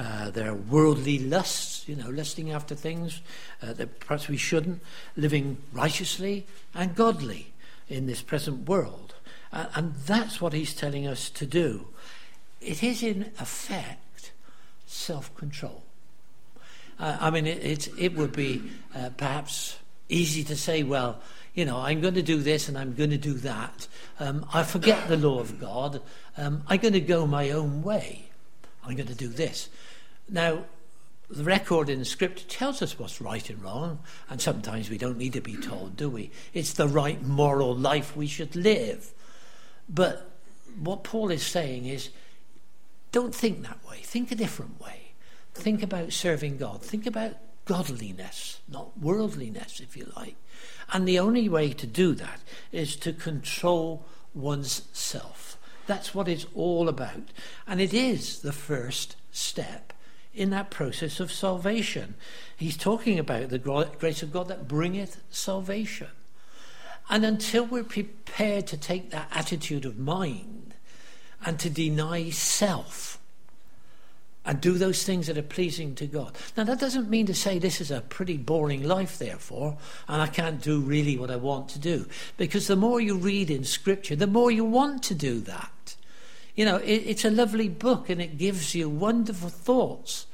uh, 0.01 0.31
their 0.31 0.55
worldly 0.55 1.19
lusts, 1.19 1.87
you 1.87 1.95
know, 1.95 2.09
lusting 2.09 2.51
after 2.51 2.75
things 2.75 3.21
uh, 3.63 3.75
that 3.75 4.01
perhaps 4.01 4.29
we 4.29 4.37
shouldn't, 4.37 4.81
living 5.15 5.59
righteously 5.75 6.47
and 6.75 6.95
godly 6.95 7.53
in 7.87 8.07
this 8.07 8.23
present 8.23 8.67
world. 8.67 9.15
Uh, 9.53 9.67
and 9.75 9.95
that's 10.07 10.41
what 10.41 10.55
he's 10.55 10.75
telling 10.75 11.07
us 11.07 11.29
to 11.29 11.45
do. 11.45 11.89
It 12.63 12.83
is, 12.83 13.03
in 13.03 13.33
effect, 13.39 14.03
self 14.91 15.35
control. 15.37 15.83
Uh, 16.99 17.17
I 17.21 17.31
mean, 17.31 17.47
it, 17.47 17.89
it, 17.97 18.15
would 18.15 18.33
be 18.33 18.63
uh, 18.95 19.11
perhaps 19.17 19.79
easy 20.09 20.45
to 20.45 20.57
say, 20.57 20.83
well, 20.83 21.21
you 21.55 21.65
know, 21.65 21.79
I'm 21.79 22.01
going 22.01 22.15
to 22.15 22.23
do 22.23 22.39
this 22.39 22.69
and 22.69 22.77
I'm 22.77 22.95
going 22.95 23.11
to 23.11 23.17
do 23.17 23.35
that. 23.35 23.89
Um, 24.19 24.45
I 24.53 24.65
forget 24.65 25.09
the 25.09 25.17
law 25.17 25.41
of 25.41 25.59
God. 25.59 26.03
Um, 26.37 26.63
I'm 26.67 26.79
going 26.79 26.93
to 26.93 27.01
go 27.01 27.27
my 27.27 27.51
own 27.51 27.83
way. 27.83 28.29
I'm 28.85 28.97
going 28.97 29.09
to 29.09 29.15
do 29.15 29.29
this. 29.29 29.69
Now, 30.29 30.65
the 31.31 31.45
record 31.45 31.89
in 31.89 32.01
the 32.01 32.05
script 32.05 32.49
tells 32.49 32.83
us 32.83 32.99
what's 32.99 33.21
right 33.21 33.49
and 33.49 33.63
wrong, 33.63 34.01
and 34.29 34.41
sometimes 34.41 34.91
we 34.91 34.99
don't 34.99 35.17
need 35.17 35.33
to 35.35 35.41
be 35.41 35.57
told, 35.57 35.97
do 35.97 36.11
we? 36.11 36.31
It's 36.53 36.73
the 36.73 36.89
right 36.89 37.23
moral 37.23 37.75
life 37.75 38.17
we 38.17 38.27
should 38.27 38.57
live. 38.57 39.13
But 39.89 40.31
what 40.79 41.05
Paul 41.05 41.31
is 41.31 41.47
saying 41.47 41.87
is 41.87 42.11
don't 43.13 43.35
think 43.35 43.63
that 43.63 43.79
way, 43.89 43.99
think 43.99 44.31
a 44.31 44.35
different 44.35 44.81
way. 44.81 45.13
Think 45.55 45.83
about 45.83 46.13
serving 46.13 46.59
God, 46.59 46.83
think 46.83 47.07
about 47.07 47.35
godliness, 47.65 48.61
not 48.69 48.99
worldliness, 48.99 49.81
if 49.81 49.97
you 49.97 50.11
like. 50.17 50.37
And 50.93 51.07
the 51.07 51.19
only 51.19 51.49
way 51.49 51.73
to 51.73 51.87
do 51.87 52.15
that 52.15 52.41
is 52.73 52.97
to 52.97 53.13
control 53.13 54.05
one's 54.35 54.83
self. 54.93 55.57
That's 55.87 56.15
what 56.15 56.29
it's 56.29 56.47
all 56.55 56.89
about. 56.89 57.33
And 57.67 57.81
it 57.81 57.93
is 57.93 58.41
the 58.41 58.53
first 58.53 59.17
step 59.33 59.93
in 60.35 60.51
that 60.51 60.71
process 60.71 61.19
of 61.21 61.33
salvation. 61.33 62.15
He's 62.57 62.77
talking 62.77 63.19
about 63.19 63.49
the 63.51 63.59
grace 63.59 64.23
of 64.23 64.33
God 64.33 64.49
that 64.49 64.69
bringeth 64.69 65.21
salvation. 65.31 66.09
And 67.09 67.25
until 67.25 67.65
we're 67.65 67.83
prepared 67.83 68.69
to 68.69 68.77
take 68.77 69.11
that 69.11 69.29
attitude 69.33 69.85
of 69.85 69.99
mind 69.99 70.60
and 71.45 71.59
to 71.59 71.71
deny 71.71 72.31
self 72.31 73.19
and 74.45 74.61
do 74.61 74.73
those 74.73 75.05
things 75.05 75.27
that 75.27 75.37
are 75.37 75.43
pleasing 75.43 75.95
to 75.95 76.07
God. 76.07 76.35
Now, 76.57 76.65
that 76.65 76.81
doesn't 76.81 77.11
mean 77.11 77.27
to 77.27 77.35
say 77.35 77.59
this 77.59 77.81
is 77.81 77.91
a 77.91 78.01
pretty 78.01 78.39
boring 78.39 78.83
life, 78.83 79.19
therefore, 79.19 79.77
and 80.09 80.23
I 80.23 80.27
can't 80.29 80.63
do 80.63 80.81
really 80.81 81.19
what 81.19 81.31
I 81.31 81.37
want 81.37 81.69
to 81.71 81.79
do. 81.79 82.07
Because 82.37 82.67
the 82.67 82.77
more 82.77 83.01
you 83.01 83.17
read 83.17 83.51
in 83.51 83.65
Scripture, 83.65 84.17
the 84.17 84.27
more 84.27 84.51
you 84.51 84.65
want 84.65 85.03
to 85.05 85.15
do 85.15 85.41
that. 85.41 85.95
You 86.57 86.65
know, 86.65 86.77
it, 86.77 87.03
it's 87.07 87.25
a 87.25 87.31
lovely 87.31 87.69
book 87.69 88.09
and 88.09 88.21
it 88.21 88.39
gives 88.39 88.75
you 88.75 88.89
wonderful 88.89 89.51
thoughts. 89.51 90.27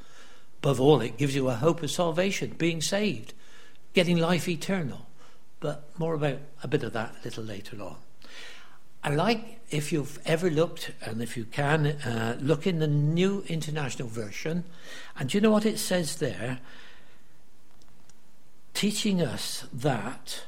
Above 0.63 0.81
all, 0.81 1.01
it 1.01 1.19
gives 1.19 1.35
you 1.35 1.49
a 1.49 1.55
hope 1.55 1.83
of 1.83 1.91
salvation, 1.91 2.55
being 2.57 2.81
saved, 2.81 3.35
getting 3.93 4.17
life 4.17 4.49
eternal. 4.49 5.07
But 5.61 5.89
more 5.99 6.15
about 6.15 6.39
a 6.63 6.69
bit 6.69 6.83
of 6.83 6.93
that 6.93 7.17
a 7.21 7.25
little 7.25 7.45
later 7.45 7.83
on. 7.83 7.97
I 9.07 9.15
like, 9.15 9.61
if 9.71 9.93
you've 9.93 10.19
ever 10.27 10.51
looked, 10.51 10.91
and 11.01 11.23
if 11.23 11.37
you 11.37 11.45
can, 11.45 11.87
uh, 11.87 12.37
look 12.41 12.67
in 12.67 12.81
the 12.81 12.89
New 12.89 13.45
International 13.47 14.09
Version. 14.09 14.65
And 15.17 15.31
do 15.31 15.39
you 15.39 15.41
know 15.41 15.53
what 15.53 15.65
it 15.65 15.79
says 15.79 16.17
there? 16.17 16.59
Teaching 18.75 19.23
us 19.23 19.65
that, 19.73 20.43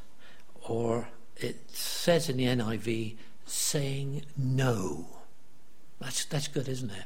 or 0.63 1.09
it 1.37 1.71
says 1.71 2.29
in 2.29 2.37
the 2.37 2.47
NIV, 2.47 3.15
saying 3.47 4.23
no. 4.37 5.07
That's, 6.01 6.25
that's 6.25 6.49
good, 6.49 6.69
isn't 6.69 6.91
it? 6.91 7.05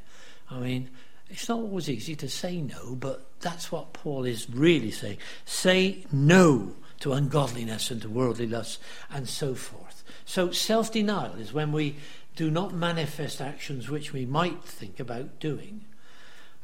I 0.51 0.59
mean, 0.59 0.89
It's 1.33 1.49
not 1.49 1.61
always 1.61 1.89
easy 1.89 2.15
to 2.17 2.29
say 2.29 2.61
no, 2.61 2.95
but 2.95 3.27
that's 3.41 3.73
what 3.73 3.95
Paul 3.95 4.25
is 4.25 4.51
really 4.51 4.91
saying. 4.91 5.17
Say 5.47 6.05
no 6.13 6.75
to 7.01 7.15
ungodliness 7.15 7.91
and 7.91 8.03
to 8.03 8.11
worldly 8.11 8.47
lusts 8.47 8.79
and 9.11 9.27
so 9.27 9.55
forth. 9.55 9.82
So 10.25 10.51
self 10.51 10.93
denial 10.93 11.35
is 11.35 11.53
when 11.53 11.73
we 11.73 11.97
do 12.37 12.51
not 12.51 12.73
manifest 12.73 13.41
actions 13.41 13.89
which 13.89 14.13
we 14.13 14.25
might 14.25 14.65
think 14.65 14.99
about 14.99 15.39
doing. 15.39 15.85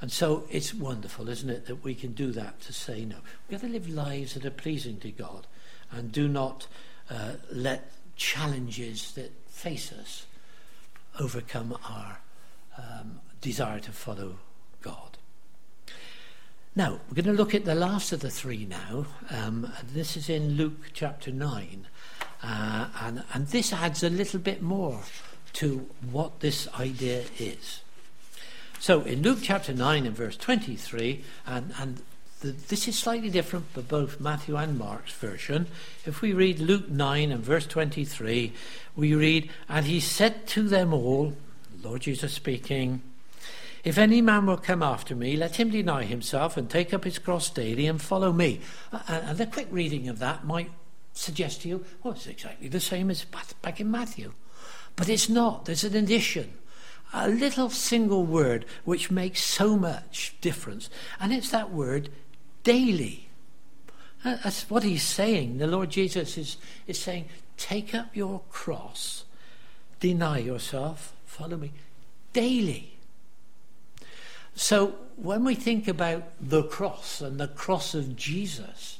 And 0.00 0.12
so 0.12 0.44
it's 0.50 0.72
wonderful, 0.72 1.28
isn't 1.28 1.50
it, 1.50 1.66
that 1.66 1.82
we 1.82 1.94
can 1.94 2.12
do 2.12 2.30
that 2.32 2.60
to 2.62 2.72
say 2.72 3.04
no. 3.04 3.16
We've 3.48 3.60
to 3.60 3.66
live 3.66 3.88
lives 3.88 4.34
that 4.34 4.44
are 4.44 4.50
pleasing 4.50 4.98
to 5.00 5.10
God 5.10 5.46
and 5.90 6.12
do 6.12 6.28
not 6.28 6.68
uh, 7.10 7.32
let 7.50 7.90
challenges 8.16 9.12
that 9.12 9.32
face 9.48 9.92
us 9.92 10.26
overcome 11.18 11.76
our 11.88 12.20
um, 12.76 13.20
desire 13.40 13.80
to 13.80 13.92
follow 13.92 14.38
God. 14.82 15.18
Now, 16.76 17.00
we're 17.08 17.22
going 17.22 17.24
to 17.24 17.32
look 17.32 17.54
at 17.54 17.64
the 17.64 17.74
last 17.74 18.12
of 18.12 18.20
the 18.20 18.30
three 18.30 18.64
now. 18.64 19.06
Um, 19.30 19.72
this 19.92 20.16
is 20.16 20.28
in 20.28 20.50
Luke 20.50 20.90
chapter 20.92 21.32
9. 21.32 21.88
Uh, 22.42 22.86
and, 23.02 23.24
and 23.34 23.48
this 23.48 23.72
adds 23.72 24.02
a 24.02 24.10
little 24.10 24.40
bit 24.40 24.62
more 24.62 25.00
to 25.54 25.86
what 26.10 26.40
this 26.40 26.68
idea 26.78 27.24
is. 27.38 27.80
So 28.80 29.02
in 29.02 29.22
Luke 29.22 29.40
chapter 29.42 29.74
9 29.74 30.06
and 30.06 30.16
verse 30.16 30.36
23, 30.36 31.24
and, 31.46 31.72
and 31.80 32.00
the, 32.40 32.52
this 32.52 32.86
is 32.86 32.96
slightly 32.96 33.30
different 33.30 33.66
for 33.72 33.82
both 33.82 34.20
Matthew 34.20 34.56
and 34.56 34.78
Mark's 34.78 35.12
version. 35.12 35.66
If 36.06 36.22
we 36.22 36.32
read 36.32 36.60
Luke 36.60 36.88
9 36.88 37.32
and 37.32 37.42
verse 37.42 37.66
23, 37.66 38.52
we 38.94 39.14
read, 39.14 39.50
And 39.68 39.86
he 39.86 39.98
said 39.98 40.46
to 40.48 40.68
them 40.68 40.92
all, 40.92 41.34
Lord 41.82 42.02
Jesus 42.02 42.32
speaking, 42.32 43.02
If 43.82 43.98
any 43.98 44.20
man 44.20 44.46
will 44.46 44.56
come 44.56 44.82
after 44.82 45.16
me, 45.16 45.36
let 45.36 45.56
him 45.56 45.70
deny 45.70 46.04
himself 46.04 46.56
and 46.56 46.70
take 46.70 46.94
up 46.94 47.02
his 47.02 47.18
cross 47.18 47.50
daily 47.50 47.86
and 47.86 48.00
follow 48.00 48.32
me. 48.32 48.60
And, 48.92 49.24
and 49.24 49.40
a 49.40 49.46
quick 49.46 49.68
reading 49.72 50.08
of 50.08 50.20
that 50.20 50.44
might 50.44 50.70
suggest 51.18 51.62
to 51.62 51.68
you, 51.68 51.84
well, 52.02 52.14
it's 52.14 52.26
exactly 52.26 52.68
the 52.68 52.80
same 52.80 53.10
as 53.10 53.24
back 53.62 53.80
in 53.80 53.90
Matthew. 53.90 54.32
But 54.96 55.08
it's 55.08 55.28
not. 55.28 55.64
There's 55.64 55.84
an 55.84 55.96
addition. 55.96 56.54
A 57.12 57.28
little 57.28 57.70
single 57.70 58.24
word 58.24 58.66
which 58.84 59.10
makes 59.10 59.42
so 59.42 59.76
much 59.76 60.36
difference. 60.40 60.90
And 61.20 61.32
it's 61.32 61.50
that 61.50 61.70
word 61.70 62.10
daily. 62.62 63.28
That's 64.24 64.68
what 64.68 64.82
he's 64.82 65.02
saying. 65.02 65.58
The 65.58 65.66
Lord 65.66 65.90
Jesus 65.90 66.36
is, 66.36 66.56
is 66.86 66.98
saying, 66.98 67.26
take 67.56 67.94
up 67.94 68.14
your 68.14 68.42
cross, 68.50 69.24
deny 70.00 70.38
yourself, 70.38 71.12
follow 71.24 71.56
me 71.56 71.72
daily. 72.32 72.98
So 74.54 74.96
when 75.16 75.44
we 75.44 75.54
think 75.54 75.86
about 75.86 76.24
the 76.40 76.64
cross 76.64 77.20
and 77.20 77.38
the 77.38 77.48
cross 77.48 77.94
of 77.94 78.16
Jesus, 78.16 78.97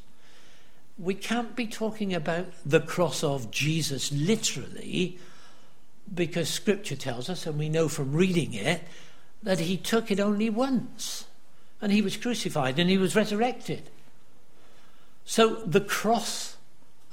we 0.99 1.15
can't 1.15 1.55
be 1.55 1.67
talking 1.67 2.13
about 2.13 2.47
the 2.67 2.81
cross 2.81 3.23
of 3.23 3.51
Jesus 3.51 4.11
literally 4.11 5.19
because 6.13 6.49
scripture 6.49 6.97
tells 6.97 7.29
us, 7.29 7.47
and 7.47 7.59
we 7.59 7.69
know 7.69 7.89
from 7.89 8.13
reading 8.13 8.55
it, 8.55 8.83
that 9.43 9.61
he 9.61 9.77
took 9.77 10.11
it 10.11 10.19
only 10.19 10.51
once. 10.51 11.27
And 11.81 11.93
he 11.93 12.03
was 12.03 12.17
crucified 12.17 12.79
and 12.79 12.91
he 12.91 12.99
was 12.99 13.15
resurrected. 13.15 13.91
So 15.25 15.57
the 15.65 15.81
cross 15.81 16.57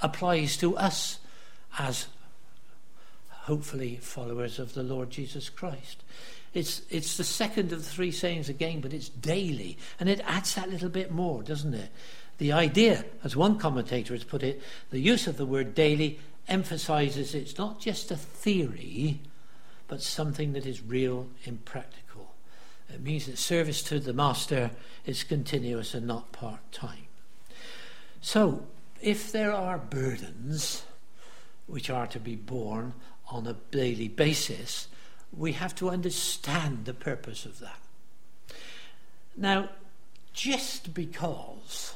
applies 0.01 0.58
to 0.58 0.75
us 0.77 1.20
as 1.77 2.08
hopefully 3.30 3.98
followers 4.01 4.58
of 4.58 4.74
the 4.74 4.82
Lord 4.82 5.12
Jesus 5.12 5.50
Christ. 5.50 6.04
It's, 6.54 6.82
it's 6.89 7.18
the 7.18 7.24
second 7.24 7.74
of 7.74 7.84
the 7.84 7.89
three 7.89 8.12
sayings 8.12 8.50
again, 8.50 8.80
but 8.80 8.94
it's 8.94 9.10
daily. 9.10 9.77
And 10.00 10.10
it 10.10 10.22
adds 10.25 10.56
that 10.56 10.70
little 10.70 10.89
bit 10.89 11.12
more, 11.12 11.44
doesn't 11.44 11.74
it? 11.74 11.92
The 12.38 12.51
idea, 12.51 13.06
as 13.24 13.36
one 13.36 13.58
commentator 13.58 14.13
has 14.13 14.24
put 14.24 14.44
it, 14.44 14.62
the 14.89 15.00
use 15.00 15.27
of 15.27 15.38
the 15.38 15.46
word 15.46 15.74
daily 15.74 16.20
emphasizes 16.48 17.33
it's 17.33 17.57
not 17.57 17.79
just 17.79 18.12
a 18.12 18.18
theory, 18.18 19.22
but 19.88 20.01
something 20.01 20.53
that 20.53 20.66
is 20.66 20.81
real 20.81 21.27
and 21.46 21.64
practical. 21.64 22.33
It 22.94 23.01
means 23.01 23.25
that 23.25 23.38
service 23.38 23.81
to 23.83 24.00
the 24.00 24.14
master 24.14 24.72
is 25.05 25.24
continuous 25.24 25.94
and 25.94 26.05
not 26.05 26.31
part 26.31 26.72
time. 26.72 27.07
So, 28.22 28.66
if 29.01 29.31
there 29.31 29.51
are 29.51 29.77
burdens 29.77 30.83
which 31.68 31.90
are 31.90 32.07
to 32.07 32.20
be 32.20 32.36
borne 32.36 32.94
on 33.29 33.48
a 33.48 33.55
daily 33.72 34.07
basis, 34.07 34.88
we 35.36 35.53
have 35.53 35.75
to 35.75 35.90
understand 35.90 36.86
the 36.86 36.94
purpose 36.94 37.46
of 37.46 37.59
that. 37.59 37.79
Now, 39.36 39.70
just 40.33 40.94
because 40.94 41.96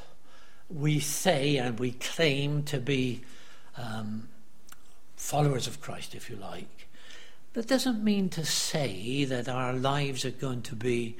we 0.72 1.00
say 1.00 1.56
and 1.56 1.78
we 1.78 1.92
claim 1.92 2.62
to 2.64 2.78
be 2.78 3.22
um, 3.76 4.28
followers 5.16 5.66
of 5.66 5.80
Christ, 5.80 6.14
if 6.14 6.30
you 6.30 6.36
like, 6.36 6.88
that 7.52 7.66
doesn't 7.66 8.02
mean 8.02 8.28
to 8.30 8.44
say 8.44 9.24
that 9.24 9.48
our 9.48 9.72
lives 9.72 10.24
are 10.24 10.30
going 10.30 10.62
to 10.62 10.76
be 10.76 11.16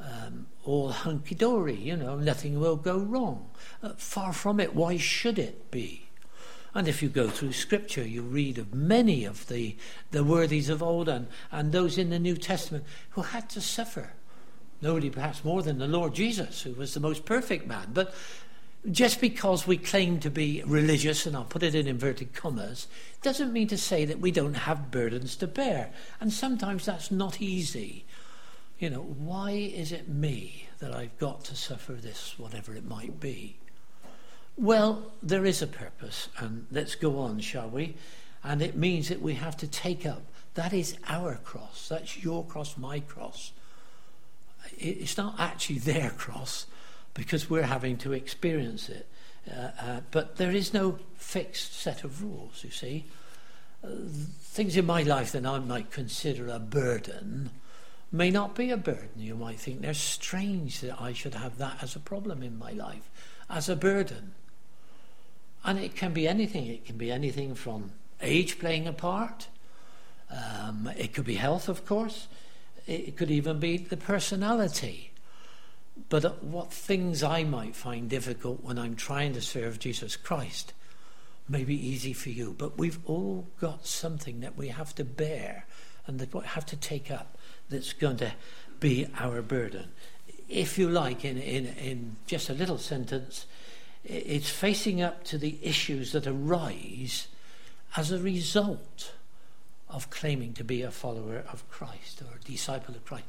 um, 0.00 0.46
all 0.64 0.90
hunky 0.90 1.34
dory, 1.34 1.76
you 1.76 1.96
know, 1.96 2.16
nothing 2.16 2.58
will 2.58 2.76
go 2.76 2.98
wrong. 2.98 3.48
Uh, 3.82 3.90
far 3.96 4.32
from 4.32 4.60
it. 4.60 4.74
Why 4.74 4.96
should 4.96 5.38
it 5.38 5.70
be? 5.70 6.06
And 6.74 6.88
if 6.88 7.02
you 7.02 7.08
go 7.08 7.28
through 7.28 7.52
Scripture, 7.52 8.06
you 8.06 8.22
read 8.22 8.58
of 8.58 8.74
many 8.74 9.24
of 9.24 9.46
the, 9.48 9.76
the 10.10 10.24
worthies 10.24 10.68
of 10.68 10.82
old 10.82 11.08
and, 11.08 11.28
and 11.50 11.70
those 11.70 11.98
in 11.98 12.10
the 12.10 12.18
New 12.18 12.36
Testament 12.36 12.84
who 13.10 13.22
had 13.22 13.50
to 13.50 13.60
suffer. 13.60 14.12
Nobody 14.80 15.10
perhaps 15.10 15.44
more 15.44 15.62
than 15.62 15.78
the 15.78 15.86
Lord 15.86 16.14
Jesus, 16.14 16.62
who 16.62 16.72
was 16.72 16.94
the 16.94 17.00
most 17.00 17.24
perfect 17.24 17.66
man. 17.66 17.90
But 17.92 18.14
just 18.90 19.20
because 19.20 19.66
we 19.66 19.76
claim 19.76 20.18
to 20.20 20.30
be 20.30 20.62
religious, 20.66 21.24
and 21.24 21.36
I'll 21.36 21.44
put 21.44 21.62
it 21.62 21.74
in 21.74 21.86
inverted 21.86 22.34
commas, 22.34 22.88
doesn't 23.22 23.52
mean 23.52 23.68
to 23.68 23.78
say 23.78 24.04
that 24.04 24.18
we 24.18 24.32
don't 24.32 24.54
have 24.54 24.90
burdens 24.90 25.36
to 25.36 25.46
bear. 25.46 25.92
And 26.20 26.32
sometimes 26.32 26.84
that's 26.84 27.10
not 27.10 27.40
easy. 27.40 28.04
You 28.80 28.90
know, 28.90 29.02
why 29.02 29.52
is 29.52 29.92
it 29.92 30.08
me 30.08 30.66
that 30.80 30.92
I've 30.92 31.16
got 31.18 31.44
to 31.44 31.54
suffer 31.54 31.92
this, 31.92 32.34
whatever 32.36 32.74
it 32.74 32.84
might 32.84 33.20
be? 33.20 33.56
Well, 34.56 35.12
there 35.22 35.46
is 35.46 35.62
a 35.62 35.68
purpose, 35.68 36.28
and 36.38 36.66
let's 36.72 36.96
go 36.96 37.20
on, 37.20 37.38
shall 37.38 37.68
we? 37.68 37.94
And 38.42 38.60
it 38.60 38.76
means 38.76 39.08
that 39.08 39.22
we 39.22 39.34
have 39.34 39.56
to 39.58 39.68
take 39.68 40.04
up. 40.04 40.22
That 40.54 40.72
is 40.72 40.96
our 41.08 41.36
cross. 41.36 41.88
That's 41.88 42.22
your 42.22 42.44
cross, 42.44 42.76
my 42.76 42.98
cross. 42.98 43.52
It's 44.76 45.16
not 45.16 45.36
actually 45.38 45.78
their 45.78 46.10
cross 46.10 46.66
because 47.14 47.50
we're 47.50 47.62
having 47.62 47.96
to 47.98 48.12
experience 48.12 48.88
it. 48.88 49.08
Uh, 49.50 49.70
uh, 49.80 50.00
but 50.10 50.36
there 50.36 50.52
is 50.52 50.72
no 50.72 50.98
fixed 51.16 51.74
set 51.74 52.04
of 52.04 52.22
rules, 52.22 52.62
you 52.62 52.70
see. 52.70 53.04
Uh, 53.84 53.88
things 54.40 54.76
in 54.76 54.86
my 54.86 55.02
life 55.02 55.32
that 55.32 55.44
I 55.44 55.58
might 55.58 55.90
consider 55.90 56.48
a 56.48 56.58
burden 56.58 57.50
may 58.12 58.30
not 58.30 58.54
be 58.54 58.70
a 58.70 58.76
burden. 58.76 59.10
You 59.16 59.34
might 59.34 59.58
think 59.58 59.80
they're 59.80 59.94
strange 59.94 60.80
that 60.80 61.00
I 61.00 61.12
should 61.12 61.34
have 61.34 61.58
that 61.58 61.82
as 61.82 61.96
a 61.96 62.00
problem 62.00 62.42
in 62.42 62.58
my 62.58 62.72
life, 62.72 63.10
as 63.50 63.68
a 63.68 63.76
burden. 63.76 64.34
And 65.64 65.78
it 65.78 65.96
can 65.96 66.12
be 66.12 66.28
anything. 66.28 66.66
It 66.66 66.84
can 66.84 66.96
be 66.96 67.10
anything 67.10 67.54
from 67.54 67.92
age 68.20 68.58
playing 68.58 68.86
a 68.86 68.92
part. 68.92 69.48
Um, 70.30 70.90
it 70.96 71.12
could 71.14 71.24
be 71.24 71.34
health, 71.34 71.68
of 71.68 71.86
course. 71.86 72.28
It 72.86 73.16
could 73.16 73.30
even 73.30 73.58
be 73.58 73.76
the 73.76 73.96
personality. 73.96 75.11
But 76.08 76.42
what 76.42 76.72
things 76.72 77.22
I 77.22 77.44
might 77.44 77.76
find 77.76 78.08
difficult 78.08 78.62
when 78.62 78.78
I'm 78.78 78.96
trying 78.96 79.34
to 79.34 79.40
serve 79.40 79.78
Jesus 79.78 80.16
Christ 80.16 80.72
may 81.48 81.64
be 81.64 81.74
easy 81.74 82.12
for 82.12 82.30
you. 82.30 82.54
But 82.56 82.78
we've 82.78 82.98
all 83.04 83.46
got 83.60 83.86
something 83.86 84.40
that 84.40 84.56
we 84.56 84.68
have 84.68 84.94
to 84.96 85.04
bear 85.04 85.66
and 86.06 86.18
that 86.18 86.34
we 86.34 86.44
have 86.44 86.66
to 86.66 86.76
take 86.76 87.10
up 87.10 87.36
that's 87.68 87.92
going 87.92 88.16
to 88.18 88.32
be 88.80 89.06
our 89.18 89.42
burden. 89.42 89.90
If 90.48 90.78
you 90.78 90.88
like, 90.88 91.24
in, 91.24 91.38
in, 91.38 91.66
in 91.66 92.16
just 92.26 92.50
a 92.50 92.54
little 92.54 92.78
sentence, 92.78 93.46
it's 94.04 94.50
facing 94.50 95.00
up 95.00 95.24
to 95.24 95.38
the 95.38 95.58
issues 95.62 96.12
that 96.12 96.26
arise 96.26 97.28
as 97.96 98.10
a 98.10 98.18
result 98.18 99.12
of 99.88 100.10
claiming 100.10 100.54
to 100.54 100.64
be 100.64 100.82
a 100.82 100.90
follower 100.90 101.44
of 101.52 101.68
Christ 101.70 102.22
or 102.22 102.36
a 102.36 102.44
disciple 102.44 102.94
of 102.94 103.04
Christ. 103.04 103.26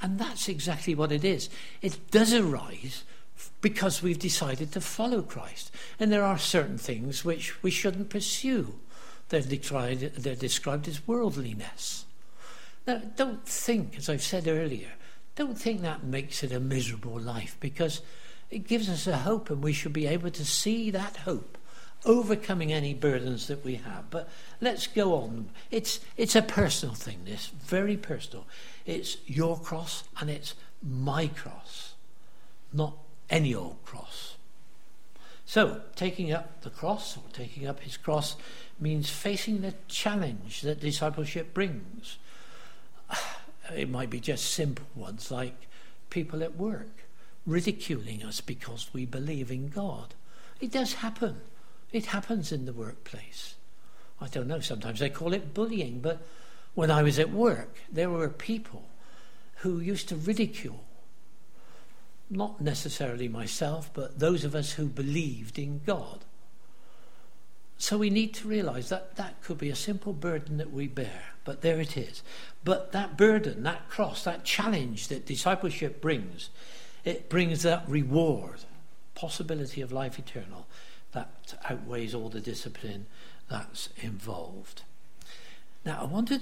And 0.00 0.18
that's 0.18 0.48
exactly 0.48 0.94
what 0.94 1.12
it 1.12 1.24
is. 1.24 1.50
It 1.82 2.10
does 2.10 2.32
arise 2.32 3.04
because 3.60 4.02
we've 4.02 4.18
decided 4.18 4.72
to 4.72 4.80
follow 4.80 5.22
Christ. 5.22 5.70
And 5.98 6.10
there 6.10 6.24
are 6.24 6.38
certain 6.38 6.78
things 6.78 7.24
which 7.24 7.62
we 7.62 7.70
shouldn't 7.70 8.10
pursue. 8.10 8.74
They're 9.28 9.42
they're 9.42 10.34
described 10.36 10.88
as 10.88 11.06
worldliness. 11.06 12.04
Now, 12.86 13.00
don't 13.16 13.46
think, 13.46 13.96
as 13.96 14.08
I've 14.08 14.22
said 14.22 14.46
earlier, 14.46 14.92
don't 15.36 15.58
think 15.58 15.80
that 15.80 16.04
makes 16.04 16.42
it 16.42 16.52
a 16.52 16.60
miserable 16.60 17.18
life 17.18 17.56
because 17.58 18.02
it 18.50 18.68
gives 18.68 18.88
us 18.88 19.06
a 19.06 19.18
hope 19.18 19.50
and 19.50 19.62
we 19.62 19.72
should 19.72 19.92
be 19.92 20.06
able 20.06 20.30
to 20.30 20.44
see 20.44 20.90
that 20.90 21.16
hope 21.18 21.58
overcoming 22.04 22.72
any 22.72 22.94
burdens 22.94 23.46
that 23.46 23.64
we 23.64 23.76
have. 23.76 24.10
But 24.10 24.28
let's 24.60 24.86
go 24.86 25.14
on. 25.14 25.50
It's, 25.70 26.00
it's 26.16 26.36
a 26.36 26.42
personal 26.42 26.94
thing, 26.94 27.20
this, 27.24 27.46
very 27.46 27.96
personal. 27.96 28.46
It's 28.86 29.16
your 29.26 29.58
cross 29.58 30.04
and 30.20 30.30
it's 30.30 30.54
my 30.82 31.28
cross, 31.28 31.94
not 32.72 32.96
any 33.30 33.54
old 33.54 33.84
cross. 33.84 34.36
So, 35.46 35.82
taking 35.94 36.32
up 36.32 36.62
the 36.62 36.70
cross, 36.70 37.16
or 37.16 37.22
taking 37.32 37.66
up 37.66 37.80
his 37.80 37.96
cross, 37.96 38.36
means 38.80 39.10
facing 39.10 39.60
the 39.60 39.74
challenge 39.88 40.62
that 40.62 40.80
discipleship 40.80 41.54
brings. 41.54 42.18
It 43.74 43.88
might 43.88 44.10
be 44.10 44.20
just 44.20 44.44
simple 44.52 44.84
ones 44.94 45.30
like 45.30 45.54
people 46.10 46.42
at 46.42 46.54
work 46.54 47.04
ridiculing 47.46 48.22
us 48.22 48.42
because 48.42 48.90
we 48.92 49.06
believe 49.06 49.50
in 49.50 49.68
God. 49.68 50.14
It 50.60 50.70
does 50.70 50.94
happen. 50.94 51.40
It 51.94 52.06
happens 52.06 52.50
in 52.50 52.64
the 52.64 52.72
workplace. 52.72 53.54
I 54.20 54.26
don't 54.26 54.48
know, 54.48 54.58
sometimes 54.58 54.98
they 54.98 55.10
call 55.10 55.32
it 55.32 55.54
bullying, 55.54 56.00
but 56.00 56.26
when 56.74 56.90
I 56.90 57.04
was 57.04 57.20
at 57.20 57.30
work, 57.30 57.76
there 57.90 58.10
were 58.10 58.28
people 58.28 58.88
who 59.58 59.78
used 59.78 60.08
to 60.08 60.16
ridicule, 60.16 60.82
not 62.28 62.60
necessarily 62.60 63.28
myself, 63.28 63.90
but 63.94 64.18
those 64.18 64.42
of 64.42 64.56
us 64.56 64.72
who 64.72 64.86
believed 64.86 65.56
in 65.56 65.82
God. 65.86 66.24
So 67.78 67.96
we 67.96 68.10
need 68.10 68.34
to 68.34 68.48
realize 68.48 68.88
that 68.88 69.14
that 69.14 69.40
could 69.40 69.58
be 69.58 69.70
a 69.70 69.76
simple 69.76 70.12
burden 70.12 70.56
that 70.56 70.72
we 70.72 70.88
bear, 70.88 71.22
but 71.44 71.62
there 71.62 71.78
it 71.78 71.96
is. 71.96 72.24
But 72.64 72.90
that 72.90 73.16
burden, 73.16 73.62
that 73.62 73.88
cross, 73.88 74.24
that 74.24 74.42
challenge 74.42 75.06
that 75.08 75.26
discipleship 75.26 76.00
brings, 76.00 76.50
it 77.04 77.28
brings 77.28 77.62
that 77.62 77.88
reward, 77.88 78.64
possibility 79.14 79.80
of 79.80 79.92
life 79.92 80.18
eternal, 80.18 80.66
that 81.14 81.54
outweighs 81.68 82.14
all 82.14 82.28
the 82.28 82.40
discipline 82.40 83.06
that's 83.50 83.88
involved. 84.02 84.82
Now, 85.84 86.00
I 86.02 86.04
want 86.04 86.28
to 86.28 86.40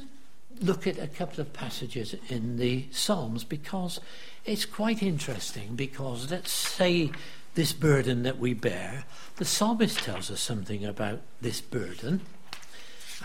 look 0.60 0.86
at 0.86 0.98
a 0.98 1.06
couple 1.06 1.40
of 1.40 1.52
passages 1.52 2.14
in 2.28 2.56
the 2.56 2.86
Psalms 2.90 3.44
because 3.44 4.00
it's 4.44 4.64
quite 4.64 5.02
interesting. 5.02 5.74
Because 5.76 6.30
let's 6.30 6.52
say 6.52 7.10
this 7.54 7.72
burden 7.72 8.22
that 8.22 8.38
we 8.38 8.54
bear, 8.54 9.04
the 9.36 9.44
psalmist 9.44 9.98
tells 9.98 10.30
us 10.30 10.40
something 10.40 10.84
about 10.84 11.20
this 11.40 11.60
burden. 11.60 12.20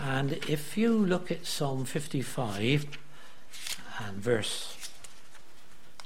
And 0.00 0.32
if 0.48 0.76
you 0.76 0.92
look 0.92 1.30
at 1.30 1.46
Psalm 1.46 1.84
55 1.84 2.86
and 4.00 4.16
verse 4.16 4.90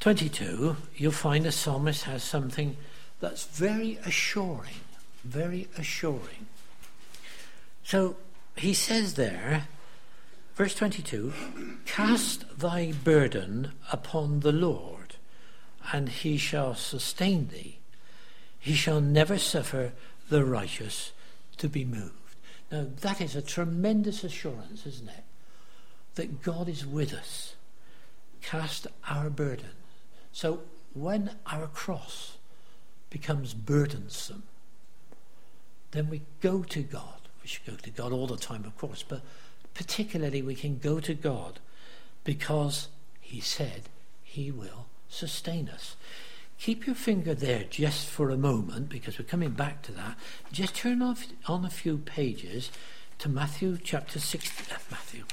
22, 0.00 0.76
you'll 0.96 1.12
find 1.12 1.44
the 1.44 1.52
psalmist 1.52 2.04
has 2.04 2.22
something 2.22 2.76
that's 3.20 3.44
very 3.44 3.98
assuring, 4.04 4.81
very 5.24 5.68
assuring. 5.76 6.46
So 7.84 8.16
he 8.56 8.74
says 8.74 9.14
there, 9.14 9.68
verse 10.54 10.74
22 10.74 11.32
Cast 11.86 12.58
thy 12.58 12.92
burden 12.92 13.72
upon 13.90 14.40
the 14.40 14.52
Lord, 14.52 15.16
and 15.92 16.08
he 16.08 16.36
shall 16.36 16.74
sustain 16.74 17.48
thee. 17.48 17.78
He 18.58 18.74
shall 18.74 19.00
never 19.00 19.38
suffer 19.38 19.92
the 20.28 20.44
righteous 20.44 21.12
to 21.58 21.68
be 21.68 21.84
moved. 21.84 22.36
Now, 22.70 22.86
that 23.00 23.20
is 23.20 23.36
a 23.36 23.42
tremendous 23.42 24.24
assurance, 24.24 24.86
isn't 24.86 25.08
it? 25.08 25.24
That 26.14 26.42
God 26.42 26.68
is 26.68 26.86
with 26.86 27.12
us. 27.12 27.54
Cast 28.40 28.86
our 29.08 29.28
burden. 29.28 29.70
So, 30.32 30.60
when 30.94 31.36
our 31.46 31.66
cross 31.66 32.38
becomes 33.10 33.52
burdensome, 33.52 34.44
then 35.92 36.08
we 36.10 36.22
go 36.40 36.62
to 36.62 36.82
God 36.82 37.22
we 37.42 37.48
should 37.48 37.66
go 37.66 37.74
to 37.74 37.90
God 37.90 38.12
all 38.12 38.26
the 38.26 38.36
time, 38.36 38.64
of 38.64 38.76
course, 38.78 39.04
but 39.06 39.22
particularly 39.74 40.42
we 40.42 40.54
can 40.54 40.78
go 40.78 41.00
to 41.00 41.14
God 41.14 41.58
because 42.24 42.88
He 43.20 43.40
said 43.40 43.82
He 44.22 44.50
will 44.50 44.86
sustain 45.08 45.68
us. 45.68 45.96
Keep 46.58 46.86
your 46.86 46.94
finger 46.94 47.34
there 47.34 47.64
just 47.64 48.06
for 48.06 48.30
a 48.30 48.36
moment 48.36 48.88
because 48.88 49.18
we're 49.18 49.24
coming 49.24 49.50
back 49.50 49.82
to 49.82 49.92
that. 49.92 50.16
Just 50.52 50.76
turn 50.76 51.02
off 51.02 51.26
on 51.48 51.64
a 51.64 51.70
few 51.70 51.98
pages 51.98 52.70
to 53.18 53.28
Matthew 53.28 53.76
chapter 53.82 54.20
60, 54.20 54.72
uh, 54.72 54.78
Matthew, 54.90 55.24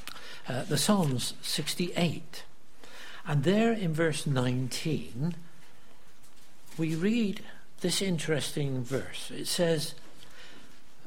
uh, 0.47 0.63
the 0.63 0.77
Psalms 0.77 1.35
68. 1.43 2.43
And 3.27 3.43
there 3.43 3.71
in 3.71 3.93
verse 3.93 4.25
19, 4.25 5.35
we 6.79 6.95
read 6.95 7.41
this 7.81 8.01
interesting 8.01 8.83
verse. 8.83 9.31
It 9.31 9.45
says, 9.45 9.93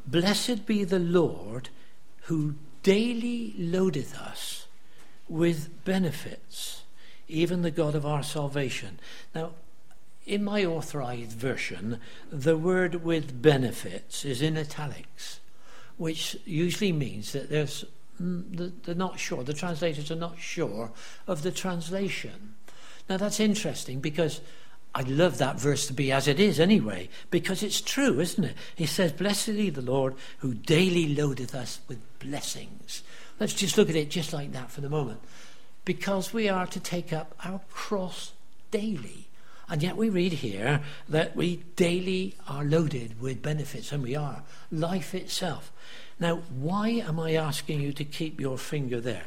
Blessed 0.06 0.66
be 0.66 0.84
the 0.84 0.98
Lord 0.98 1.68
who 2.22 2.54
daily 2.82 3.54
loadeth 3.56 4.18
us 4.18 4.66
with 5.28 5.84
benefits, 5.84 6.82
even 7.28 7.62
the 7.62 7.70
God 7.70 7.94
of 7.94 8.04
our 8.04 8.22
salvation. 8.22 8.98
Now, 9.34 9.52
in 10.26 10.44
my 10.44 10.64
authorized 10.64 11.32
version, 11.32 11.98
the 12.30 12.56
word 12.56 13.04
with 13.04 13.42
benefits 13.42 14.24
is 14.24 14.42
in 14.42 14.56
italics, 14.56 15.40
which 15.96 16.36
usually 16.44 16.92
means 16.92 17.32
that 17.32 17.50
there's 17.50 17.84
mm, 18.20 18.72
they're 18.84 18.94
not 18.94 19.18
sure, 19.18 19.42
the 19.42 19.52
translators 19.52 20.10
are 20.10 20.16
not 20.16 20.38
sure 20.38 20.92
of 21.26 21.42
the 21.42 21.50
translation. 21.50 22.54
Now 23.08 23.16
that's 23.16 23.40
interesting 23.40 24.00
because 24.00 24.40
I 24.94 25.02
love 25.02 25.38
that 25.38 25.58
verse 25.58 25.86
to 25.86 25.94
be 25.94 26.12
as 26.12 26.28
it 26.28 26.38
is 26.38 26.60
anyway, 26.60 27.08
because 27.30 27.62
it's 27.62 27.80
true, 27.80 28.20
isn't 28.20 28.44
it? 28.44 28.54
He 28.74 28.86
says, 28.86 29.12
Blessed 29.12 29.46
be 29.46 29.70
the 29.70 29.80
Lord 29.80 30.14
who 30.38 30.52
daily 30.52 31.14
loadeth 31.14 31.54
us 31.54 31.80
with 31.88 31.98
blessings. 32.18 33.02
Let's 33.40 33.54
just 33.54 33.78
look 33.78 33.88
at 33.88 33.96
it 33.96 34.10
just 34.10 34.32
like 34.32 34.52
that 34.52 34.70
for 34.70 34.82
the 34.82 34.90
moment. 34.90 35.20
Because 35.84 36.32
we 36.32 36.48
are 36.48 36.66
to 36.66 36.78
take 36.78 37.12
up 37.12 37.34
our 37.44 37.60
cross 37.70 38.32
daily. 38.70 39.28
And 39.68 39.82
yet 39.82 39.96
we 39.96 40.10
read 40.10 40.34
here 40.34 40.82
that 41.08 41.34
we 41.34 41.62
daily 41.76 42.34
are 42.46 42.62
loaded 42.62 43.20
with 43.20 43.42
benefits, 43.42 43.92
and 43.92 44.02
we 44.02 44.14
are. 44.14 44.42
Life 44.70 45.14
itself. 45.14 45.72
Now, 46.20 46.42
why 46.50 46.90
am 46.90 47.18
I 47.18 47.32
asking 47.32 47.80
you 47.80 47.92
to 47.94 48.04
keep 48.04 48.38
your 48.38 48.58
finger 48.58 49.00
there? 49.00 49.24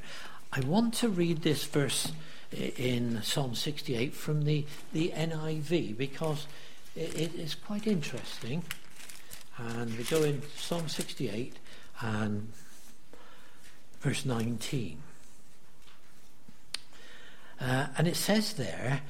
I 0.54 0.60
want 0.60 0.94
to 0.96 1.10
read 1.10 1.42
this 1.42 1.64
verse 1.66 2.12
in 2.56 3.22
Psalm 3.22 3.56
68 3.56 4.14
from 4.14 4.46
the, 4.46 4.66
the 4.94 5.12
NIV 5.16 5.98
because 5.98 6.48
it, 6.96 7.20
it 7.20 7.36
is 7.36 7.56
quite 7.56 7.88
interesting. 7.88 8.64
And 9.58 9.98
we 9.98 10.04
go 10.04 10.24
in 10.24 10.42
Psalm 10.58 10.90
68 10.90 11.56
and 12.02 12.52
verse 14.02 14.26
19. 14.26 15.02
Uh, 17.60 17.88
and 17.98 18.08
it 18.08 18.16
says 18.16 18.54
there, 18.54 19.02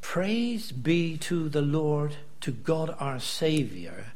Praise 0.00 0.70
be 0.70 1.16
to 1.18 1.48
the 1.48 1.62
Lord, 1.62 2.16
to 2.42 2.52
God 2.52 2.94
our 3.00 3.18
Saviour, 3.18 4.12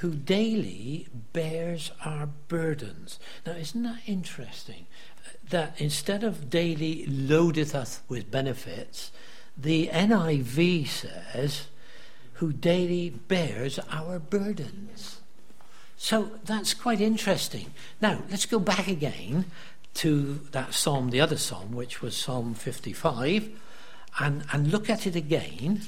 who 0.00 0.10
daily 0.10 1.08
bears 1.32 1.90
our 2.04 2.28
burdens. 2.48 3.18
Now, 3.46 3.52
isn't 3.52 3.82
that 3.82 4.00
interesting? 4.06 4.86
That 5.50 5.80
instead 5.80 6.24
of 6.24 6.50
daily 6.50 7.06
loadeth 7.06 7.74
us 7.74 8.00
with 8.08 8.30
benefits, 8.30 9.12
the 9.56 9.88
NIV 9.88 10.86
says, 10.86 11.66
who 12.34 12.52
daily 12.52 13.10
bears 13.10 13.78
our 13.90 14.18
burdens. 14.18 15.20
So 15.96 16.30
that's 16.44 16.74
quite 16.74 17.00
interesting. 17.00 17.72
Now, 18.00 18.22
let's 18.30 18.44
go 18.44 18.58
back 18.58 18.88
again 18.88 19.46
to 19.94 20.40
that 20.52 20.74
psalm, 20.74 21.08
the 21.10 21.20
other 21.22 21.38
psalm, 21.38 21.72
which 21.74 22.02
was 22.02 22.14
Psalm 22.14 22.52
55, 22.52 23.48
and, 24.20 24.44
and 24.52 24.70
look 24.70 24.90
at 24.90 25.06
it 25.06 25.16
again. 25.16 25.80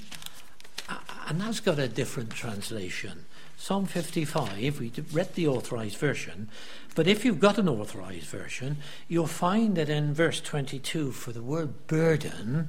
And 1.29 1.41
that's 1.43 1.61
got 1.61 1.79
a 1.79 1.89
different 1.89 2.31
translation. 2.31 3.27
Psalm 3.61 3.87
55, 3.87 4.79
we 4.79 4.93
read 5.13 5.35
the 5.35 5.49
authorized 5.49 5.97
version, 5.97 6.49
but 6.95 7.09
if 7.09 7.25
you've 7.25 7.41
got 7.41 7.59
an 7.59 7.69
authorized 7.69 8.29
version, 8.29 8.77
you'll 9.09 9.27
find 9.27 9.77
that 9.77 9.89
in 9.89 10.15
verse 10.15 10.41
22, 10.41 11.11
for 11.11 11.33
the 11.33 11.43
word 11.43 11.89
burden, 11.89 12.69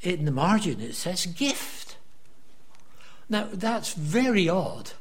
in 0.00 0.24
the 0.24 0.30
margin 0.30 0.80
it 0.80 0.94
says 0.94 1.26
gift. 1.26 1.96
Now, 3.28 3.48
that's 3.52 3.94
very 3.94 4.48
odd 4.48 4.92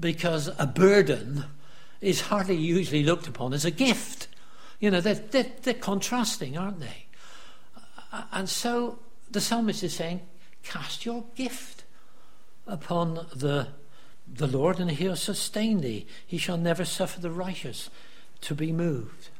because 0.00 0.50
a 0.58 0.66
burden 0.66 1.44
is 2.00 2.22
hardly 2.22 2.56
usually 2.56 3.02
looked 3.02 3.28
upon 3.28 3.52
as 3.52 3.66
a 3.66 3.70
gift. 3.70 4.28
You 4.80 4.90
know, 4.90 5.02
they're, 5.02 5.14
they're, 5.14 5.52
they're 5.62 5.74
contrasting, 5.74 6.56
aren't 6.56 6.80
they? 6.80 7.04
And 8.32 8.48
so 8.48 8.98
the 9.30 9.42
psalmist 9.42 9.82
is 9.82 9.94
saying, 9.94 10.22
cast 10.62 11.04
your 11.04 11.24
gift 11.36 11.84
upon 12.66 13.26
the 13.34 13.68
the 14.32 14.46
Lord, 14.46 14.80
and 14.80 14.90
he'll 14.90 15.16
sustain 15.16 15.80
thee. 15.80 16.06
He 16.26 16.38
shall 16.38 16.56
never 16.56 16.84
suffer 16.84 17.20
the 17.20 17.30
righteous 17.30 17.90
to 18.42 18.54
be 18.54 18.72
moved. 18.72 19.30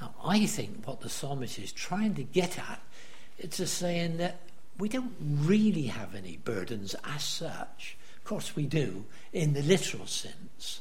Now, 0.00 0.14
I 0.24 0.46
think 0.46 0.86
what 0.86 1.00
the 1.00 1.10
psalmist 1.10 1.58
is 1.58 1.72
trying 1.72 2.14
to 2.14 2.22
get 2.22 2.58
at 2.58 2.80
it's 3.40 3.58
a 3.58 3.66
saying 3.66 4.18
that 4.18 4.38
we 4.78 4.88
don't 4.88 5.14
really 5.18 5.86
have 5.86 6.14
any 6.14 6.36
burdens 6.36 6.94
as 7.04 7.24
such. 7.24 7.96
Of 8.18 8.24
course, 8.24 8.54
we 8.54 8.66
do 8.66 9.06
in 9.32 9.54
the 9.54 9.62
literal 9.62 10.06
sense. 10.06 10.80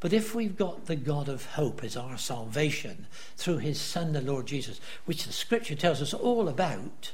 But 0.00 0.12
if 0.12 0.32
we've 0.32 0.56
got 0.56 0.86
the 0.86 0.94
God 0.94 1.28
of 1.28 1.44
hope 1.44 1.82
as 1.82 1.96
our 1.96 2.16
salvation 2.16 3.06
through 3.36 3.58
his 3.58 3.80
Son, 3.80 4.12
the 4.12 4.20
Lord 4.20 4.46
Jesus, 4.46 4.80
which 5.06 5.24
the 5.24 5.32
scripture 5.32 5.74
tells 5.74 6.00
us 6.00 6.14
all 6.14 6.48
about, 6.48 7.10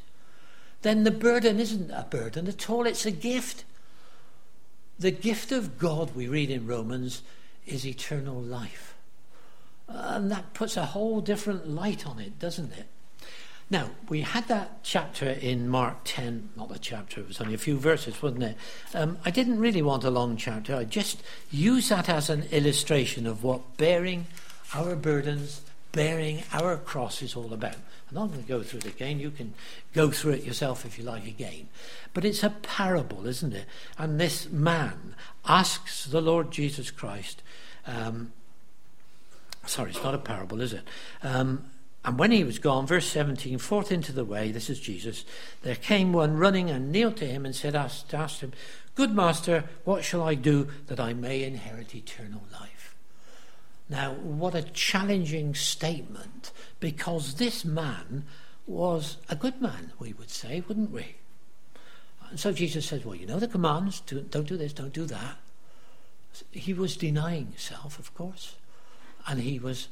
then 0.83 1.05
the 1.05 1.11
burden 1.11 1.59
isn't 1.59 1.91
a 1.91 2.07
burden 2.11 2.47
at 2.47 2.69
all, 2.69 2.87
it's 2.87 3.07
a 3.07 3.11
gift. 3.11 3.65
The 4.99 5.11
gift 5.11 5.53
of 5.53 5.79
God, 5.79 6.15
we 6.15 6.29
read 6.29 6.51
in 6.51 6.67
Romans, 6.67 7.23
is 7.67 7.87
eternal 7.87 8.41
life. 8.41 8.95
And 9.89 10.31
that 10.31 10.55
puts 10.55 10.77
a 10.77 10.87
whole 10.87 11.21
different 11.21 11.69
light 11.69 12.07
on 12.07 12.19
it, 12.19 12.39
doesn't 12.39 12.73
it? 12.73 12.87
Now, 13.71 13.91
we 14.09 14.21
had 14.21 14.47
that 14.49 14.83
chapter 14.83 15.29
in 15.29 15.69
Mark 15.69 15.97
10, 16.05 16.51
not 16.55 16.75
a 16.75 16.79
chapter, 16.79 17.21
it 17.21 17.29
was 17.29 17.41
only 17.41 17.55
a 17.55 17.59
few 17.59 17.79
verses, 17.79 18.23
wasn't 18.23 18.43
it? 18.43 18.57
Um, 18.93 19.19
I 19.25 19.31
didn't 19.31 19.59
really 19.59 19.83
want 19.83 20.05
a 20.05 20.11
long 20.11 20.37
chapter. 20.37 20.77
I 20.77 20.85
just 20.85 21.23
use 21.51 21.89
that 21.89 22.09
as 22.09 22.29
an 22.29 22.45
illustration 22.51 23.27
of 23.27 23.43
what 23.43 23.77
bearing 23.79 24.27
our 24.75 24.95
burdens, 24.95 25.63
bearing 25.93 26.43
our 26.53 26.77
cross 26.77 27.23
is 27.23 27.35
all 27.35 27.53
about. 27.55 27.77
I'm 28.17 28.29
not 28.29 28.31
going 28.31 28.43
to 28.43 28.49
go 28.49 28.63
through 28.63 28.79
it 28.79 28.87
again. 28.87 29.19
You 29.19 29.31
can 29.31 29.55
go 29.93 30.11
through 30.11 30.33
it 30.33 30.45
yourself 30.45 30.85
if 30.85 30.99
you 30.99 31.05
like 31.05 31.27
again. 31.27 31.69
But 32.13 32.25
it's 32.25 32.45
a 32.45 32.51
parable, 32.51 33.27
isn't 33.27 33.53
it? 33.53 33.67
And 33.99 34.21
this 34.21 34.49
man 34.49 35.17
asks 35.45 36.05
the 36.05 36.21
Lord 36.21 36.53
Jesus 36.53 36.93
Christ. 36.93 37.43
Um, 37.87 38.33
sorry, 39.67 39.91
it's 39.91 40.03
not 40.03 40.15
a 40.15 40.19
parable, 40.19 40.61
is 40.61 40.73
it? 40.73 40.85
Um, 41.25 41.65
and 42.05 42.19
when 42.19 42.31
he 42.31 42.45
was 42.45 42.59
gone, 42.61 42.87
verse 42.87 43.07
17, 43.07 43.59
forth 43.59 43.91
into 43.91 44.13
the 44.13 44.25
way, 44.25 44.53
this 44.53 44.71
is 44.71 44.79
Jesus, 44.79 45.25
there 45.63 45.75
came 45.75 46.13
one 46.13 46.37
running 46.37 46.71
and 46.71 46.93
kneeled 46.93 47.17
to 47.17 47.27
him 47.27 47.45
and 47.45 47.57
said, 47.57 47.75
asked, 47.75 48.15
asked 48.15 48.43
him, 48.43 48.53
Good 48.95 49.13
master, 49.13 49.65
what 49.83 50.05
shall 50.05 50.23
I 50.23 50.35
do 50.35 50.69
that 50.87 51.01
I 51.01 51.15
may 51.15 51.43
inherit 51.43 51.95
eternal 51.97 52.43
life? 52.53 52.74
Now, 53.89 54.13
what 54.15 54.55
a 54.55 54.63
challenging 54.63 55.55
statement, 55.55 56.53
because 56.81 57.35
this 57.35 57.65
man 57.65 58.25
was 58.67 59.19
a 59.29 59.37
good 59.37 59.61
man, 59.61 59.93
we 59.99 60.15
would 60.15 60.31
say, 60.31 60.65
wouldn't 60.67 60.91
we? 60.91 61.17
And 62.31 62.41
so 62.41 62.51
Jesus 62.53 62.87
says, 62.87 63.05
Well, 63.05 63.15
you 63.15 63.27
know 63.27 63.39
the 63.39 63.47
commands, 63.47 64.01
don't 64.01 64.47
do 64.47 64.57
this, 64.57 64.73
don't 64.73 64.93
do 64.93 65.05
that. 65.05 65.37
He 66.51 66.73
was 66.73 66.97
denying 66.97 67.53
self, 67.57 67.99
of 67.99 68.15
course. 68.15 68.57
And 69.27 69.41
he 69.41 69.59
was, 69.59 69.89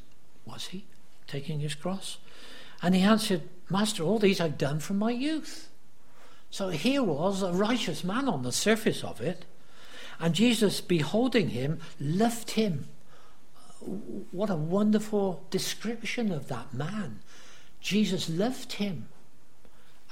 was 0.46 0.68
he? 0.68 0.84
taking 1.32 1.60
his 1.60 1.74
cross? 1.74 2.18
And 2.82 2.94
he 2.94 3.02
answered, 3.02 3.42
Master, 3.70 4.02
all 4.02 4.18
these 4.18 4.40
I've 4.40 4.58
done 4.58 4.80
from 4.80 4.98
my 4.98 5.10
youth. 5.10 5.70
So 6.50 6.68
here 6.68 7.02
was 7.02 7.42
a 7.42 7.52
righteous 7.52 8.04
man 8.04 8.28
on 8.28 8.42
the 8.42 8.52
surface 8.52 9.02
of 9.02 9.20
it. 9.20 9.46
And 10.20 10.34
Jesus, 10.34 10.80
beholding 10.80 11.48
him, 11.48 11.80
loved 11.98 12.52
him. 12.52 12.86
What 14.30 14.50
a 14.50 14.56
wonderful 14.56 15.44
description 15.50 16.32
of 16.32 16.48
that 16.48 16.72
man. 16.72 17.20
Jesus 17.80 18.28
loved 18.28 18.74
him. 18.74 19.08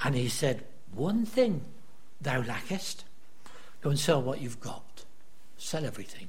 And 0.02 0.14
he 0.14 0.28
said, 0.28 0.64
One 0.92 1.24
thing 1.24 1.64
thou 2.20 2.42
lackest. 2.42 3.04
Go 3.80 3.90
and 3.90 3.98
sell 3.98 4.22
what 4.22 4.40
you've 4.40 4.60
got. 4.60 5.04
Sell 5.56 5.84
everything 5.84 6.28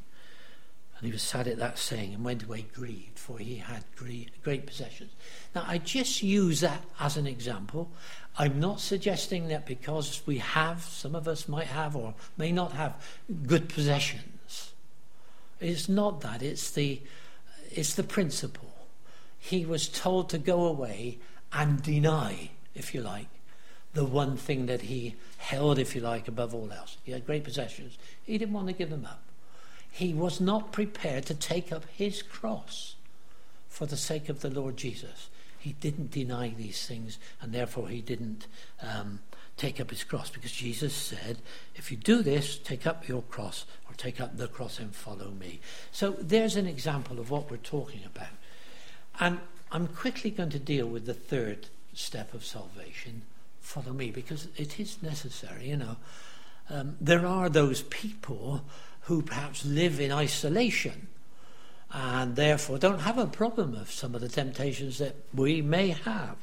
and 1.02 1.08
he 1.08 1.14
was 1.14 1.24
sad 1.24 1.48
at 1.48 1.58
that 1.58 1.80
saying 1.80 2.14
and 2.14 2.24
went 2.24 2.44
away 2.44 2.68
grieved, 2.76 3.18
for 3.18 3.40
he 3.40 3.56
had 3.56 3.84
great 3.96 4.68
possessions. 4.68 5.12
Now, 5.56 5.66
I 5.68 5.80
just 5.80 6.22
use 6.22 6.60
that 6.60 6.84
as 7.00 7.18
an 7.18 7.26
example. 7.26 7.90
I'm 8.38 8.60
not 8.60 8.80
suggesting 8.80 9.48
that 9.48 9.66
because 9.66 10.22
we 10.28 10.38
have, 10.38 10.84
some 10.84 11.16
of 11.16 11.28
us 11.28 11.48
might 11.48 11.66
have 11.66 11.96
or 11.96 12.14
may 12.38 12.52
not 12.52 12.74
have 12.74 13.04
good 13.48 13.68
possessions. 13.68 14.74
It's 15.60 15.90
not 15.90 16.22
that, 16.22 16.44
it's 16.44 16.70
the, 16.70 17.02
it's 17.72 17.94
the 17.94 18.04
principle. 18.04 18.70
He 19.40 19.66
was 19.66 19.88
told 19.88 20.30
to 20.30 20.38
go 20.38 20.66
away 20.66 21.18
and 21.52 21.82
deny, 21.82 22.52
if 22.76 22.94
you 22.94 23.02
like, 23.02 23.28
the 23.94 24.06
one 24.06 24.38
thing 24.38 24.68
that 24.68 24.84
he 24.84 25.16
held, 25.38 25.78
if 25.78 25.96
you 25.96 26.02
like, 26.02 26.28
above 26.28 26.54
all 26.54 26.72
else. 26.72 26.98
He 27.04 27.12
had 27.12 27.26
great 27.26 27.44
possessions. 27.44 27.98
He 28.24 28.38
didn't 28.38 28.54
want 28.54 28.68
to 28.68 28.74
give 28.74 28.90
them 28.90 29.06
up 29.06 29.24
he 29.92 30.14
was 30.14 30.40
not 30.40 30.72
prepared 30.72 31.26
to 31.26 31.36
take 31.36 31.72
up 31.72 31.86
his 31.94 32.22
cross 32.22 32.96
for 33.68 33.86
the 33.86 33.98
sake 33.98 34.30
of 34.30 34.40
the 34.40 34.50
Lord 34.50 34.78
Jesus. 34.78 35.30
He 35.60 35.74
didn't 35.74 36.12
deny 36.12 36.54
these 36.58 36.88
things, 36.88 37.20
and 37.42 37.52
therefore 37.52 37.90
he 37.90 38.02
didn't 38.02 38.48
um, 38.82 39.20
take 39.58 39.80
up 39.80 39.90
his 39.90 40.04
cross 40.04 40.30
because 40.30 40.54
Jesus 40.54 40.94
said, 40.94 41.40
If 41.76 41.92
you 41.92 41.98
do 41.98 42.24
this, 42.24 42.58
take 42.58 42.88
up 42.88 43.08
your 43.08 43.22
cross, 43.24 43.66
take 44.02 44.20
up 44.20 44.38
the 44.38 44.48
cross 44.48 44.80
and 44.80 44.96
follow 44.96 45.32
me. 45.32 45.60
So 45.92 46.12
there's 46.20 46.56
an 46.56 46.68
example 46.68 47.20
of 47.20 47.30
what 47.30 47.52
we're 47.52 47.58
talking 47.58 48.02
about. 48.06 48.34
And 49.20 49.40
I'm 49.72 49.88
quickly 49.88 50.32
going 50.32 50.50
to 50.50 50.60
deal 50.60 50.88
with 50.88 51.06
the 51.06 51.14
third 51.14 51.68
step 51.94 52.34
of 52.34 52.46
salvation 52.46 53.24
follow 53.62 53.94
me 53.94 54.12
because 54.12 54.48
it 54.58 54.80
is 54.80 55.02
necessary, 55.02 55.70
you 55.70 55.78
know. 55.78 55.96
Um, 56.70 56.98
there 57.00 57.26
are 57.26 57.48
those 57.48 57.84
people 57.84 58.66
who 59.02 59.22
perhaps 59.22 59.66
live 59.66 60.00
in 60.00 60.12
isolation 60.12 61.08
and 61.92 62.36
therefore 62.36 62.78
don't 62.78 63.00
have 63.00 63.18
a 63.18 63.28
problem 63.28 63.74
of 63.74 63.92
some 63.92 64.16
of 64.16 64.22
the 64.22 64.30
temptations 64.30 64.98
that 64.98 65.16
we 65.34 65.62
may 65.62 65.90
have. 65.90 66.36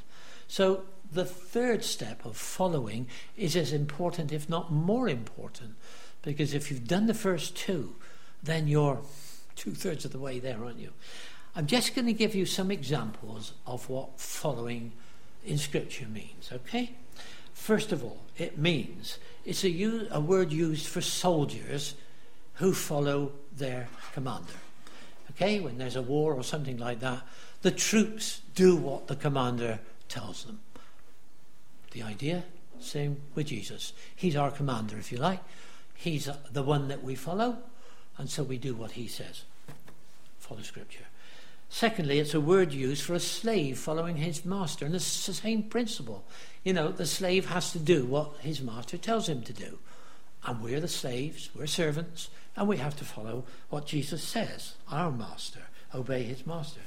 So 0.46 0.84
the 1.10 1.24
third 1.24 1.84
step 1.84 2.24
of 2.24 2.36
following 2.36 3.06
is 3.36 3.56
as 3.56 3.72
important, 3.72 4.32
if 4.32 4.48
not 4.48 4.72
more 4.72 5.08
important, 5.08 5.74
because 6.28 6.52
if 6.52 6.70
you've 6.70 6.86
done 6.86 7.06
the 7.06 7.14
first 7.14 7.56
two, 7.56 7.96
then 8.42 8.68
you're 8.68 9.00
two 9.56 9.72
thirds 9.72 10.04
of 10.04 10.12
the 10.12 10.18
way 10.18 10.38
there, 10.38 10.62
aren't 10.62 10.78
you? 10.78 10.92
I'm 11.56 11.66
just 11.66 11.94
going 11.94 12.04
to 12.04 12.12
give 12.12 12.34
you 12.34 12.44
some 12.44 12.70
examples 12.70 13.54
of 13.66 13.88
what 13.88 14.20
following 14.20 14.92
in 15.46 15.56
Scripture 15.56 16.06
means, 16.06 16.50
okay? 16.52 16.92
First 17.54 17.92
of 17.92 18.04
all, 18.04 18.18
it 18.36 18.58
means 18.58 19.16
it's 19.46 19.64
a, 19.64 20.08
a 20.10 20.20
word 20.20 20.52
used 20.52 20.86
for 20.86 21.00
soldiers 21.00 21.94
who 22.56 22.74
follow 22.74 23.32
their 23.56 23.88
commander. 24.12 24.52
Okay, 25.30 25.60
when 25.60 25.78
there's 25.78 25.96
a 25.96 26.02
war 26.02 26.34
or 26.34 26.44
something 26.44 26.76
like 26.76 27.00
that, 27.00 27.22
the 27.62 27.70
troops 27.70 28.42
do 28.54 28.76
what 28.76 29.06
the 29.06 29.16
commander 29.16 29.80
tells 30.10 30.44
them. 30.44 30.60
The 31.92 32.02
idea, 32.02 32.44
same 32.80 33.22
with 33.34 33.46
Jesus. 33.46 33.94
He's 34.14 34.36
our 34.36 34.50
commander, 34.50 34.98
if 34.98 35.10
you 35.10 35.16
like. 35.16 35.40
He's 35.98 36.28
the 36.52 36.62
one 36.62 36.86
that 36.88 37.02
we 37.02 37.16
follow, 37.16 37.58
and 38.18 38.30
so 38.30 38.44
we 38.44 38.56
do 38.56 38.72
what 38.72 38.92
he 38.92 39.08
says. 39.08 39.42
Follow 40.38 40.62
Scripture. 40.62 41.06
Secondly, 41.68 42.20
it's 42.20 42.34
a 42.34 42.40
word 42.40 42.72
used 42.72 43.02
for 43.02 43.14
a 43.14 43.20
slave 43.20 43.80
following 43.80 44.16
his 44.16 44.44
master, 44.44 44.86
and 44.86 44.94
it's 44.94 45.26
the 45.26 45.34
same 45.34 45.64
principle. 45.64 46.24
You 46.62 46.72
know, 46.72 46.92
the 46.92 47.04
slave 47.04 47.46
has 47.46 47.72
to 47.72 47.80
do 47.80 48.06
what 48.06 48.30
his 48.42 48.62
master 48.62 48.96
tells 48.96 49.28
him 49.28 49.42
to 49.42 49.52
do. 49.52 49.80
And 50.44 50.62
we're 50.62 50.78
the 50.78 50.86
slaves, 50.86 51.50
we're 51.52 51.66
servants, 51.66 52.30
and 52.56 52.68
we 52.68 52.76
have 52.76 52.96
to 52.98 53.04
follow 53.04 53.42
what 53.68 53.86
Jesus 53.86 54.22
says, 54.22 54.74
our 54.88 55.10
master, 55.10 55.62
obey 55.92 56.22
his 56.22 56.46
master. 56.46 56.82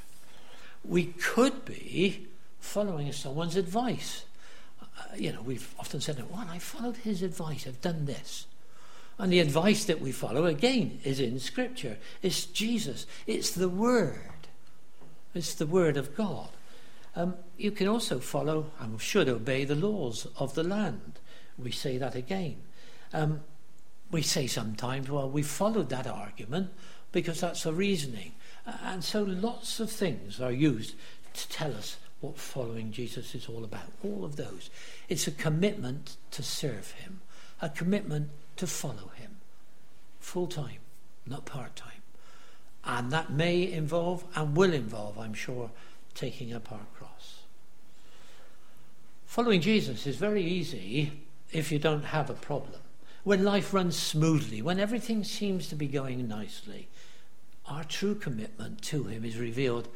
We 0.85 1.07
could 1.07 1.65
be 1.65 2.27
following 2.61 3.11
someone's 3.11 3.57
advice. 3.57 4.23
Uh, 4.81 5.15
you 5.17 5.33
know, 5.33 5.41
we've 5.41 5.75
often 5.77 5.99
said, 5.99 6.23
well, 6.31 6.47
I 6.49 6.59
followed 6.59 6.95
his 6.95 7.21
advice, 7.21 7.67
I've 7.67 7.81
done 7.81 8.05
this. 8.05 8.47
And 9.21 9.31
the 9.31 9.39
advice 9.39 9.85
that 9.85 10.01
we 10.01 10.11
follow, 10.11 10.45
again, 10.45 10.99
is 11.03 11.19
in 11.19 11.39
Scripture. 11.39 11.99
It's 12.23 12.43
Jesus, 12.43 13.05
it's 13.27 13.51
the 13.51 13.69
Word, 13.69 14.47
it's 15.35 15.53
the 15.53 15.67
Word 15.67 15.95
of 15.95 16.15
God. 16.15 16.49
Um, 17.15 17.35
you 17.55 17.69
can 17.69 17.87
also 17.87 18.17
follow 18.17 18.71
and 18.79 18.99
should 18.99 19.29
obey 19.29 19.63
the 19.63 19.75
laws 19.75 20.25
of 20.37 20.55
the 20.55 20.63
land. 20.63 21.19
We 21.55 21.69
say 21.69 21.99
that 21.99 22.15
again. 22.15 22.63
Um, 23.13 23.41
we 24.09 24.23
say 24.23 24.47
sometimes, 24.47 25.07
well, 25.07 25.29
we 25.29 25.43
followed 25.43 25.89
that 25.89 26.07
argument 26.07 26.71
because 27.11 27.41
that's 27.41 27.61
the 27.61 27.73
reasoning. 27.73 28.31
And 28.65 29.03
so 29.03 29.21
lots 29.21 29.79
of 29.79 29.91
things 29.91 30.41
are 30.41 30.51
used 30.51 30.95
to 31.35 31.47
tell 31.47 31.75
us 31.75 31.97
what 32.21 32.39
following 32.39 32.91
Jesus 32.91 33.35
is 33.35 33.47
all 33.47 33.63
about. 33.65 33.91
All 34.03 34.25
of 34.25 34.35
those. 34.35 34.71
It's 35.09 35.27
a 35.27 35.31
commitment 35.31 36.17
to 36.31 36.41
serve 36.41 36.91
him, 36.93 37.21
a 37.61 37.69
commitment 37.69 38.31
to 38.57 38.67
follow 38.67 39.11
him 39.15 39.37
full 40.19 40.47
time, 40.47 40.79
not 41.25 41.45
part 41.45 41.75
time. 41.75 41.91
And 42.83 43.11
that 43.11 43.31
may 43.31 43.71
involve 43.71 44.23
and 44.35 44.55
will 44.55 44.73
involve, 44.73 45.17
I'm 45.17 45.33
sure, 45.33 45.71
taking 46.13 46.53
up 46.53 46.71
our 46.71 46.85
cross. 46.97 47.41
Following 49.25 49.61
Jesus 49.61 50.05
is 50.07 50.15
very 50.17 50.43
easy 50.43 51.21
if 51.51 51.71
you 51.71 51.79
don't 51.79 52.05
have 52.05 52.29
a 52.29 52.33
problem 52.33 52.81
when 53.23 53.43
life 53.43 53.73
runs 53.73 53.95
smoothly, 53.95 54.61
when 54.61 54.79
everything 54.79 55.23
seems 55.23 55.67
to 55.67 55.75
be 55.75 55.87
going 55.87 56.27
nicely, 56.27 56.87
our 57.67 57.83
true 57.83 58.15
commitment 58.15 58.81
to 58.81 59.03
Him 59.03 59.23
is 59.23 59.37
revealed 59.37 59.87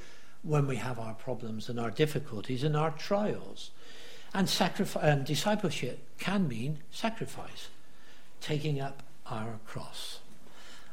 when 0.43 0.67
we 0.67 0.75
have 0.75 0.99
our 0.99 1.15
problems 1.15 1.67
and 1.67 1.79
our 1.79 1.89
difficulties 1.89 2.63
and 2.63 2.77
our 2.77 2.91
trials. 2.91 3.71
And, 4.33 4.49
sacrifice, 4.49 5.03
and 5.03 5.21
um, 5.21 5.25
discipleship 5.25 5.99
can 6.19 6.47
mean 6.47 6.79
sacrifice, 6.91 7.69
taking 8.45 8.79
up 8.79 9.01
our 9.25 9.59
cross. 9.65 10.19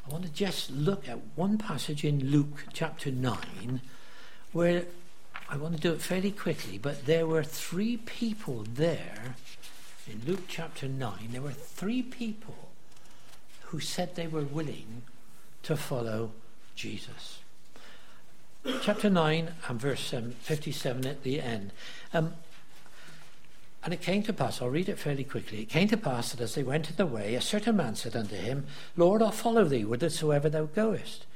I 0.07 0.11
want 0.11 0.25
to 0.25 0.33
just 0.33 0.71
look 0.71 1.07
at 1.07 1.19
one 1.35 1.59
passage 1.59 2.03
in 2.03 2.31
Luke 2.31 2.65
chapter 2.73 3.11
9 3.11 3.83
where 4.53 4.85
I 5.51 5.57
want 5.57 5.75
to 5.75 5.81
do 5.81 5.93
it 5.93 6.01
fairly 6.01 6.31
quickly, 6.31 6.79
but 6.79 7.05
there 7.05 7.27
were 7.27 7.45
three 7.45 7.99
people 7.99 8.65
there 8.75 9.37
in 10.11 10.23
Luke 10.27 10.45
chapter 10.49 10.89
9, 10.89 11.29
there 11.31 11.43
were 11.43 11.53
three 11.53 12.03
people 12.03 12.71
who 13.65 13.81
said 13.81 14.15
they 14.15 14.27
were 14.27 14.43
willing 14.43 15.03
to 15.63 15.77
follow 15.77 16.33
Jesus. 16.75 17.41
Chapter 18.81 19.11
9 19.11 19.51
and 19.69 19.81
verse 19.81 20.15
um, 20.15 20.33
57 20.41 21.07
at 21.07 21.23
the 21.23 21.41
end. 21.41 21.73
Um, 22.15 22.35
and 23.85 23.93
it 23.93 24.01
came 24.01 24.23
to 24.25 24.33
pass, 24.33 24.63
I'll 24.63 24.71
read 24.71 24.89
it 24.89 24.99
fairly 24.99 25.25
quickly. 25.25 25.63
It 25.63 25.69
came 25.69 25.89
to 25.89 25.97
pass 25.97 26.31
that 26.31 26.41
as 26.41 26.55
they 26.55 26.63
went 26.63 26.89
in 26.89 26.97
the 26.97 27.07
way, 27.07 27.35
a 27.35 27.41
certain 27.41 27.77
man 27.77 27.97
said 27.97 28.15
unto 28.15 28.37
him, 28.37 28.67
Lord, 28.97 29.23
I'll 29.23 29.33
follow 29.33 29.65
thee 29.65 29.83
whithersoever 29.83 30.49
thou 30.49 30.67
goest. 30.67 31.27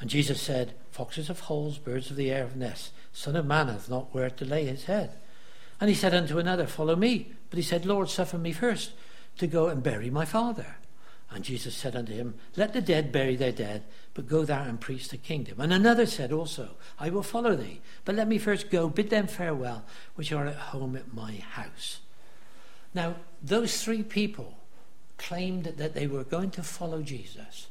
And 0.00 0.08
Jesus 0.08 0.40
said, 0.40 0.74
Foxes 0.90 1.28
have 1.28 1.40
holes, 1.40 1.76
birds 1.76 2.10
of 2.10 2.16
the 2.16 2.30
air 2.30 2.44
have 2.44 2.56
nests. 2.56 2.92
Son 3.12 3.36
of 3.36 3.44
man 3.44 3.68
hath 3.68 3.90
not 3.90 4.14
where 4.14 4.30
to 4.30 4.44
lay 4.46 4.64
his 4.64 4.84
head. 4.84 5.12
And 5.78 5.90
he 5.90 5.94
said 5.94 6.14
unto 6.14 6.38
another, 6.38 6.66
Follow 6.66 6.96
me. 6.96 7.32
But 7.50 7.58
he 7.58 7.62
said, 7.62 7.84
Lord, 7.84 8.08
suffer 8.08 8.38
me 8.38 8.52
first 8.52 8.92
to 9.38 9.46
go 9.46 9.68
and 9.68 9.82
bury 9.82 10.08
my 10.08 10.24
father. 10.24 10.76
And 11.32 11.44
Jesus 11.44 11.76
said 11.76 11.94
unto 11.94 12.12
him, 12.12 12.34
Let 12.56 12.72
the 12.72 12.80
dead 12.80 13.12
bury 13.12 13.36
their 13.36 13.52
dead, 13.52 13.84
but 14.14 14.28
go 14.28 14.44
thou 14.44 14.62
and 14.62 14.80
preach 14.80 15.08
the 15.08 15.16
kingdom. 15.16 15.60
And 15.60 15.72
another 15.72 16.06
said 16.06 16.32
also, 16.32 16.70
I 16.98 17.10
will 17.10 17.22
follow 17.22 17.54
thee, 17.54 17.80
but 18.04 18.16
let 18.16 18.26
me 18.26 18.38
first 18.38 18.70
go, 18.70 18.88
bid 18.88 19.10
them 19.10 19.28
farewell, 19.28 19.84
which 20.16 20.32
are 20.32 20.46
at 20.46 20.56
home 20.56 20.96
at 20.96 21.14
my 21.14 21.34
house. 21.52 22.00
Now, 22.94 23.14
those 23.40 23.82
three 23.82 24.02
people 24.02 24.58
claimed 25.18 25.64
that 25.64 25.94
they 25.94 26.08
were 26.08 26.24
going 26.24 26.50
to 26.50 26.62
follow 26.62 27.02
Jesus. 27.02 27.68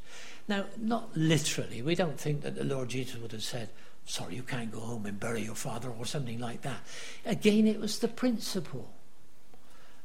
Now, 0.47 0.65
not 0.77 1.15
literally. 1.17 1.81
We 1.81 1.95
don't 1.95 2.19
think 2.19 2.41
that 2.41 2.55
the 2.55 2.63
Lord 2.63 2.89
Jesus 2.89 3.19
would 3.21 3.33
have 3.33 3.43
said, 3.43 3.69
Sorry, 4.05 4.35
you 4.35 4.43
can't 4.43 4.71
go 4.71 4.79
home 4.79 5.05
and 5.05 5.19
bury 5.19 5.43
your 5.43 5.53
father, 5.53 5.91
or 5.91 6.03
something 6.03 6.39
like 6.39 6.61
that. 6.61 6.79
Again, 7.25 7.67
it 7.67 7.79
was 7.79 7.99
the 7.99 8.07
principle. 8.07 8.89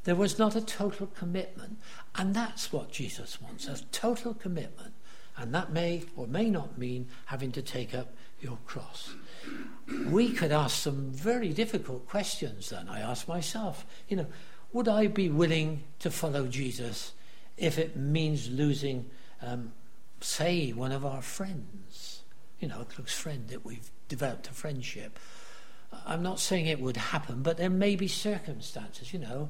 There 0.04 0.14
was 0.14 0.38
not 0.38 0.54
a 0.54 0.60
total 0.60 1.06
commitment. 1.08 1.78
And 2.14 2.34
that's 2.34 2.72
what 2.72 2.92
Jesus 2.92 3.40
wants 3.40 3.66
a 3.66 3.82
total 3.90 4.34
commitment. 4.34 4.94
And 5.36 5.52
that 5.54 5.72
may 5.72 6.04
or 6.14 6.26
may 6.26 6.48
not 6.48 6.78
mean 6.78 7.08
having 7.26 7.50
to 7.52 7.62
take 7.62 7.94
up 7.94 8.14
your 8.40 8.58
cross. 8.66 9.14
We 10.08 10.30
could 10.30 10.52
ask 10.52 10.76
some 10.76 11.10
very 11.10 11.48
difficult 11.48 12.08
questions 12.08 12.70
then. 12.70 12.88
I 12.88 13.00
ask 13.00 13.26
myself, 13.26 13.84
you 14.08 14.16
know, 14.16 14.26
would 14.72 14.88
I 14.88 15.08
be 15.08 15.28
willing 15.28 15.82
to 16.00 16.10
follow 16.10 16.46
Jesus 16.46 17.12
if 17.56 17.78
it 17.78 17.96
means 17.96 18.50
losing, 18.50 19.06
um, 19.42 19.72
say, 20.20 20.70
one 20.70 20.92
of 20.92 21.04
our 21.04 21.22
friends? 21.22 22.22
You 22.60 22.68
know, 22.68 22.80
a 22.80 22.84
close 22.84 23.12
friend 23.12 23.48
that 23.48 23.64
we've 23.64 23.90
developed 24.08 24.48
a 24.48 24.52
friendship. 24.52 25.18
I'm 26.06 26.22
not 26.22 26.40
saying 26.40 26.66
it 26.66 26.80
would 26.80 26.96
happen, 26.96 27.42
but 27.42 27.56
there 27.56 27.70
may 27.70 27.96
be 27.96 28.08
circumstances, 28.08 29.12
you 29.12 29.18
know. 29.18 29.48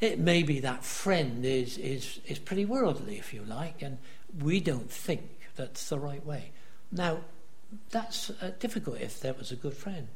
It 0.00 0.18
may 0.18 0.42
be 0.42 0.60
that 0.60 0.84
friend 0.84 1.44
is, 1.44 1.78
is, 1.78 2.20
is 2.26 2.38
pretty 2.38 2.64
worldly, 2.64 3.18
if 3.18 3.32
you 3.32 3.42
like, 3.42 3.82
and 3.82 3.98
we 4.42 4.60
don't 4.60 4.90
think 4.90 5.22
that's 5.56 5.88
the 5.88 5.98
right 5.98 6.24
way. 6.24 6.50
Now, 6.90 7.20
that's 7.90 8.30
uh, 8.30 8.52
difficult 8.58 9.00
if 9.00 9.20
that 9.20 9.38
was 9.38 9.52
a 9.52 9.56
good 9.56 9.74
friend. 9.74 10.08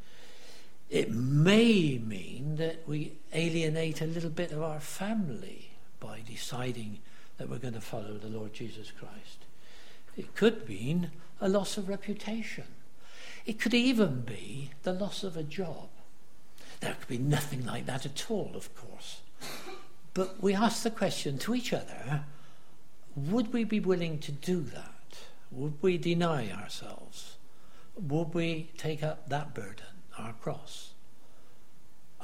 It 0.91 1.11
may 1.11 1.99
mean 1.99 2.57
that 2.57 2.89
we 2.89 3.13
alienate 3.33 4.01
a 4.01 4.07
little 4.07 4.31
bit 4.31 4.53
of 4.53 4.63
our 4.63 4.81
family 4.81 5.71
by 6.01 6.23
deciding 6.27 6.99
that 7.37 7.49
we're 7.49 7.59
going 7.59 7.75
to 7.75 7.81
follow 7.81 8.15
the 8.15 8.29
Lord 8.29 8.53
Jesus 8.55 8.91
Christ. 8.91 9.45
It 10.17 10.35
could 10.35 10.69
mean 10.69 11.11
a 11.41 11.49
loss 11.49 11.77
of 11.77 11.89
reputation. 11.89 12.65
It 13.47 13.61
could 13.61 13.75
even 13.75 14.23
be 14.23 14.71
the 14.83 14.93
loss 14.93 15.23
of 15.23 15.37
a 15.37 15.43
job. 15.43 15.89
There 16.81 16.95
could 16.99 17.09
be 17.09 17.19
nothing 17.19 17.65
like 17.65 17.87
that 17.87 18.07
at 18.07 18.31
all, 18.31 18.53
of 18.55 18.75
course. 18.75 19.21
But 20.15 20.43
we 20.43 20.55
ask 20.55 20.83
the 20.83 20.91
question 20.91 21.39
to 21.39 21.55
each 21.55 21.73
other 21.73 22.25
would 23.17 23.53
we 23.53 23.65
be 23.65 23.81
willing 23.81 24.19
to 24.21 24.33
do 24.33 24.61
that? 24.61 25.19
Would 25.51 25.83
we 25.83 25.99
deny 25.99 26.51
ourselves? 26.53 27.37
Would 27.97 28.33
we 28.33 28.71
take 28.77 29.03
up 29.03 29.29
that 29.29 29.55
burden, 29.55 29.87
our 30.17 30.35
cross? 30.35 30.93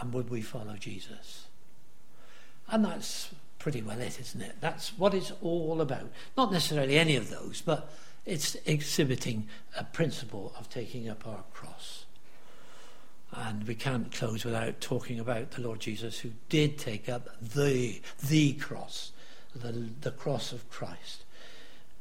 And 0.00 0.12
would 0.12 0.30
we 0.30 0.40
follow 0.40 0.74
Jesus? 0.78 1.46
And 2.68 2.84
that's 2.84 3.30
pretty 3.58 3.82
well 3.82 4.00
it, 4.00 4.20
isn't 4.20 4.40
it? 4.40 4.56
That's 4.60 4.90
what 4.98 5.14
it's 5.14 5.32
all 5.42 5.80
about. 5.80 6.10
Not 6.36 6.52
necessarily 6.52 6.98
any 6.98 7.16
of 7.16 7.30
those, 7.30 7.62
but 7.64 7.90
it's 8.26 8.56
exhibiting 8.66 9.48
a 9.76 9.84
principle 9.84 10.52
of 10.58 10.68
taking 10.68 11.08
up 11.08 11.26
our 11.26 11.44
cross. 11.52 12.03
And 13.36 13.66
we 13.66 13.74
can't 13.74 14.12
close 14.12 14.44
without 14.44 14.80
talking 14.80 15.18
about 15.18 15.52
the 15.52 15.62
Lord 15.62 15.80
Jesus 15.80 16.20
who 16.20 16.30
did 16.48 16.78
take 16.78 17.08
up 17.08 17.28
the, 17.40 18.00
the 18.26 18.52
cross, 18.54 19.12
the, 19.54 19.88
the 20.00 20.12
cross 20.12 20.52
of 20.52 20.70
Christ. 20.70 21.24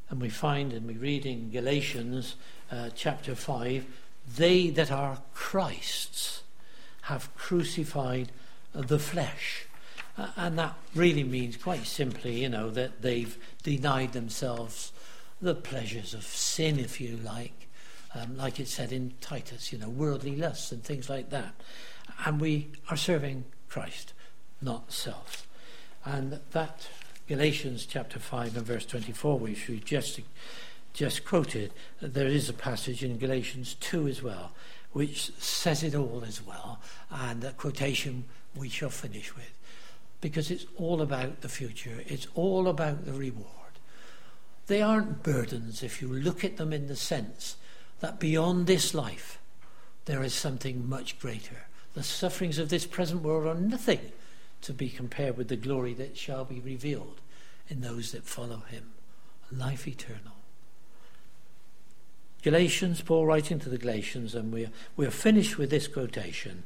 And 0.10 0.22
we 0.22 0.30
find 0.30 0.74
and 0.74 0.86
we 0.86 0.94
read 0.94 1.26
in 1.26 1.50
Galatians 1.50 2.36
uh, 2.72 2.90
chapter 2.96 3.36
5 3.36 3.86
they 4.38 4.70
that 4.70 4.92
are 4.92 5.22
Christ's 5.34 6.44
have 7.04 7.34
crucified 7.36 8.32
the 8.74 9.00
flesh. 9.00 9.66
Uh, 10.18 10.28
and 10.38 10.58
that 10.58 10.76
really 10.96 11.24
means 11.24 11.58
quite 11.58 11.86
simply, 11.86 12.42
you 12.42 12.50
know, 12.50 12.70
that 12.70 13.02
they've 13.02 13.38
denied 13.64 14.14
themselves 14.14 14.92
the 15.42 15.56
pleasures 15.56 16.14
of 16.14 16.24
sin, 16.24 16.80
if 16.80 17.02
you 17.02 17.18
like, 17.18 17.63
um, 18.16 18.38
like 18.38 18.60
it 18.60 18.68
said 18.68 18.92
in 18.92 19.14
Titus, 19.22 19.72
you 19.72 19.80
know, 19.80 19.90
worldly 19.90 20.36
lusts 20.36 20.72
and 20.72 20.84
things 20.84 21.10
like 21.10 21.30
that. 21.32 21.54
And 22.26 22.40
we 22.40 22.70
are 22.90 22.98
serving 22.98 23.46
Christ, 23.70 24.14
not 24.62 24.92
self. 24.92 25.48
And 26.06 26.40
that 26.52 26.88
Galatians 27.28 27.86
chapter 27.86 28.20
5 28.20 28.58
and 28.58 28.66
verse 28.66 28.86
24, 28.86 29.40
which 29.40 29.68
we 29.68 29.80
just, 29.80 30.20
just 30.94 31.26
quoted, 31.26 31.72
there 32.02 32.28
is 32.28 32.50
a 32.50 32.54
passage 32.54 33.04
in 33.04 33.18
Galatians 33.18 33.76
2 33.80 34.08
as 34.08 34.22
well, 34.22 34.52
which 34.92 35.34
says 35.38 35.84
it 35.84 35.96
all 35.96 36.24
as 36.28 36.46
well, 36.46 36.80
and 37.10 37.44
a 37.44 37.52
quotation 37.54 38.26
we 38.56 38.70
shall 38.70 38.90
finish 38.90 39.36
with. 39.36 39.52
Because 40.22 40.52
it's 40.52 40.66
all 40.78 41.02
about 41.02 41.42
the 41.42 41.50
future, 41.50 42.04
it's 42.06 42.28
all 42.36 42.68
about 42.68 43.06
the 43.06 43.14
reward. 43.14 43.48
They 44.68 44.82
aren't 44.82 45.24
burdens 45.24 45.84
if 45.84 46.02
you 46.02 46.08
look 46.08 46.44
at 46.44 46.58
them 46.58 46.72
in 46.72 46.88
the 46.88 46.96
sense 46.96 47.58
that 48.04 48.20
beyond 48.20 48.68
this 48.68 48.94
life 48.94 49.40
there 50.04 50.24
is 50.24 50.34
something 50.34 50.90
much 50.90 51.18
greater. 51.20 51.68
The 51.94 52.04
sufferings 52.04 52.60
of 52.60 52.68
this 52.68 52.86
present 52.86 53.22
world 53.22 53.48
are 53.48 53.58
nothing 53.58 54.12
to 54.64 54.74
be 54.74 54.90
compared 54.90 55.38
with 55.38 55.48
the 55.48 55.56
glory 55.56 55.94
that 55.94 56.18
shall 56.18 56.44
be 56.44 56.60
revealed 56.60 57.22
in 57.70 57.80
those 57.80 58.12
that 58.12 58.26
follow 58.26 58.64
him. 58.70 58.92
Life 59.50 59.88
eternal. 59.88 60.34
Galatians, 62.42 63.00
Paul 63.00 63.26
writing 63.26 63.58
to 63.60 63.70
the 63.70 63.78
Galatians, 63.78 64.36
and 64.36 64.52
we're, 64.52 64.72
we're 64.98 65.10
finished 65.10 65.58
with 65.58 65.70
this 65.70 65.88
quotation. 65.88 66.64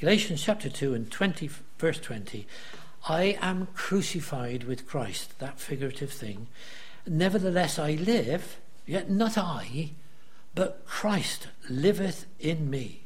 Galatians 0.00 0.42
chapter 0.42 0.70
2 0.70 0.94
and 0.94 1.10
20, 1.10 1.50
verse 1.78 2.00
20. 2.00 2.46
I 3.06 3.36
am 3.42 3.68
crucified 3.74 4.64
with 4.64 4.88
Christ, 4.88 5.38
that 5.38 5.60
figurative 5.60 6.12
thing. 6.12 6.46
Nevertheless, 7.06 7.78
I 7.78 7.90
live, 7.90 8.56
yet 8.86 9.10
not 9.10 9.36
I 9.36 9.90
but 10.58 10.84
Christ 10.84 11.46
liveth 11.70 12.26
in 12.40 12.68
me. 12.68 13.02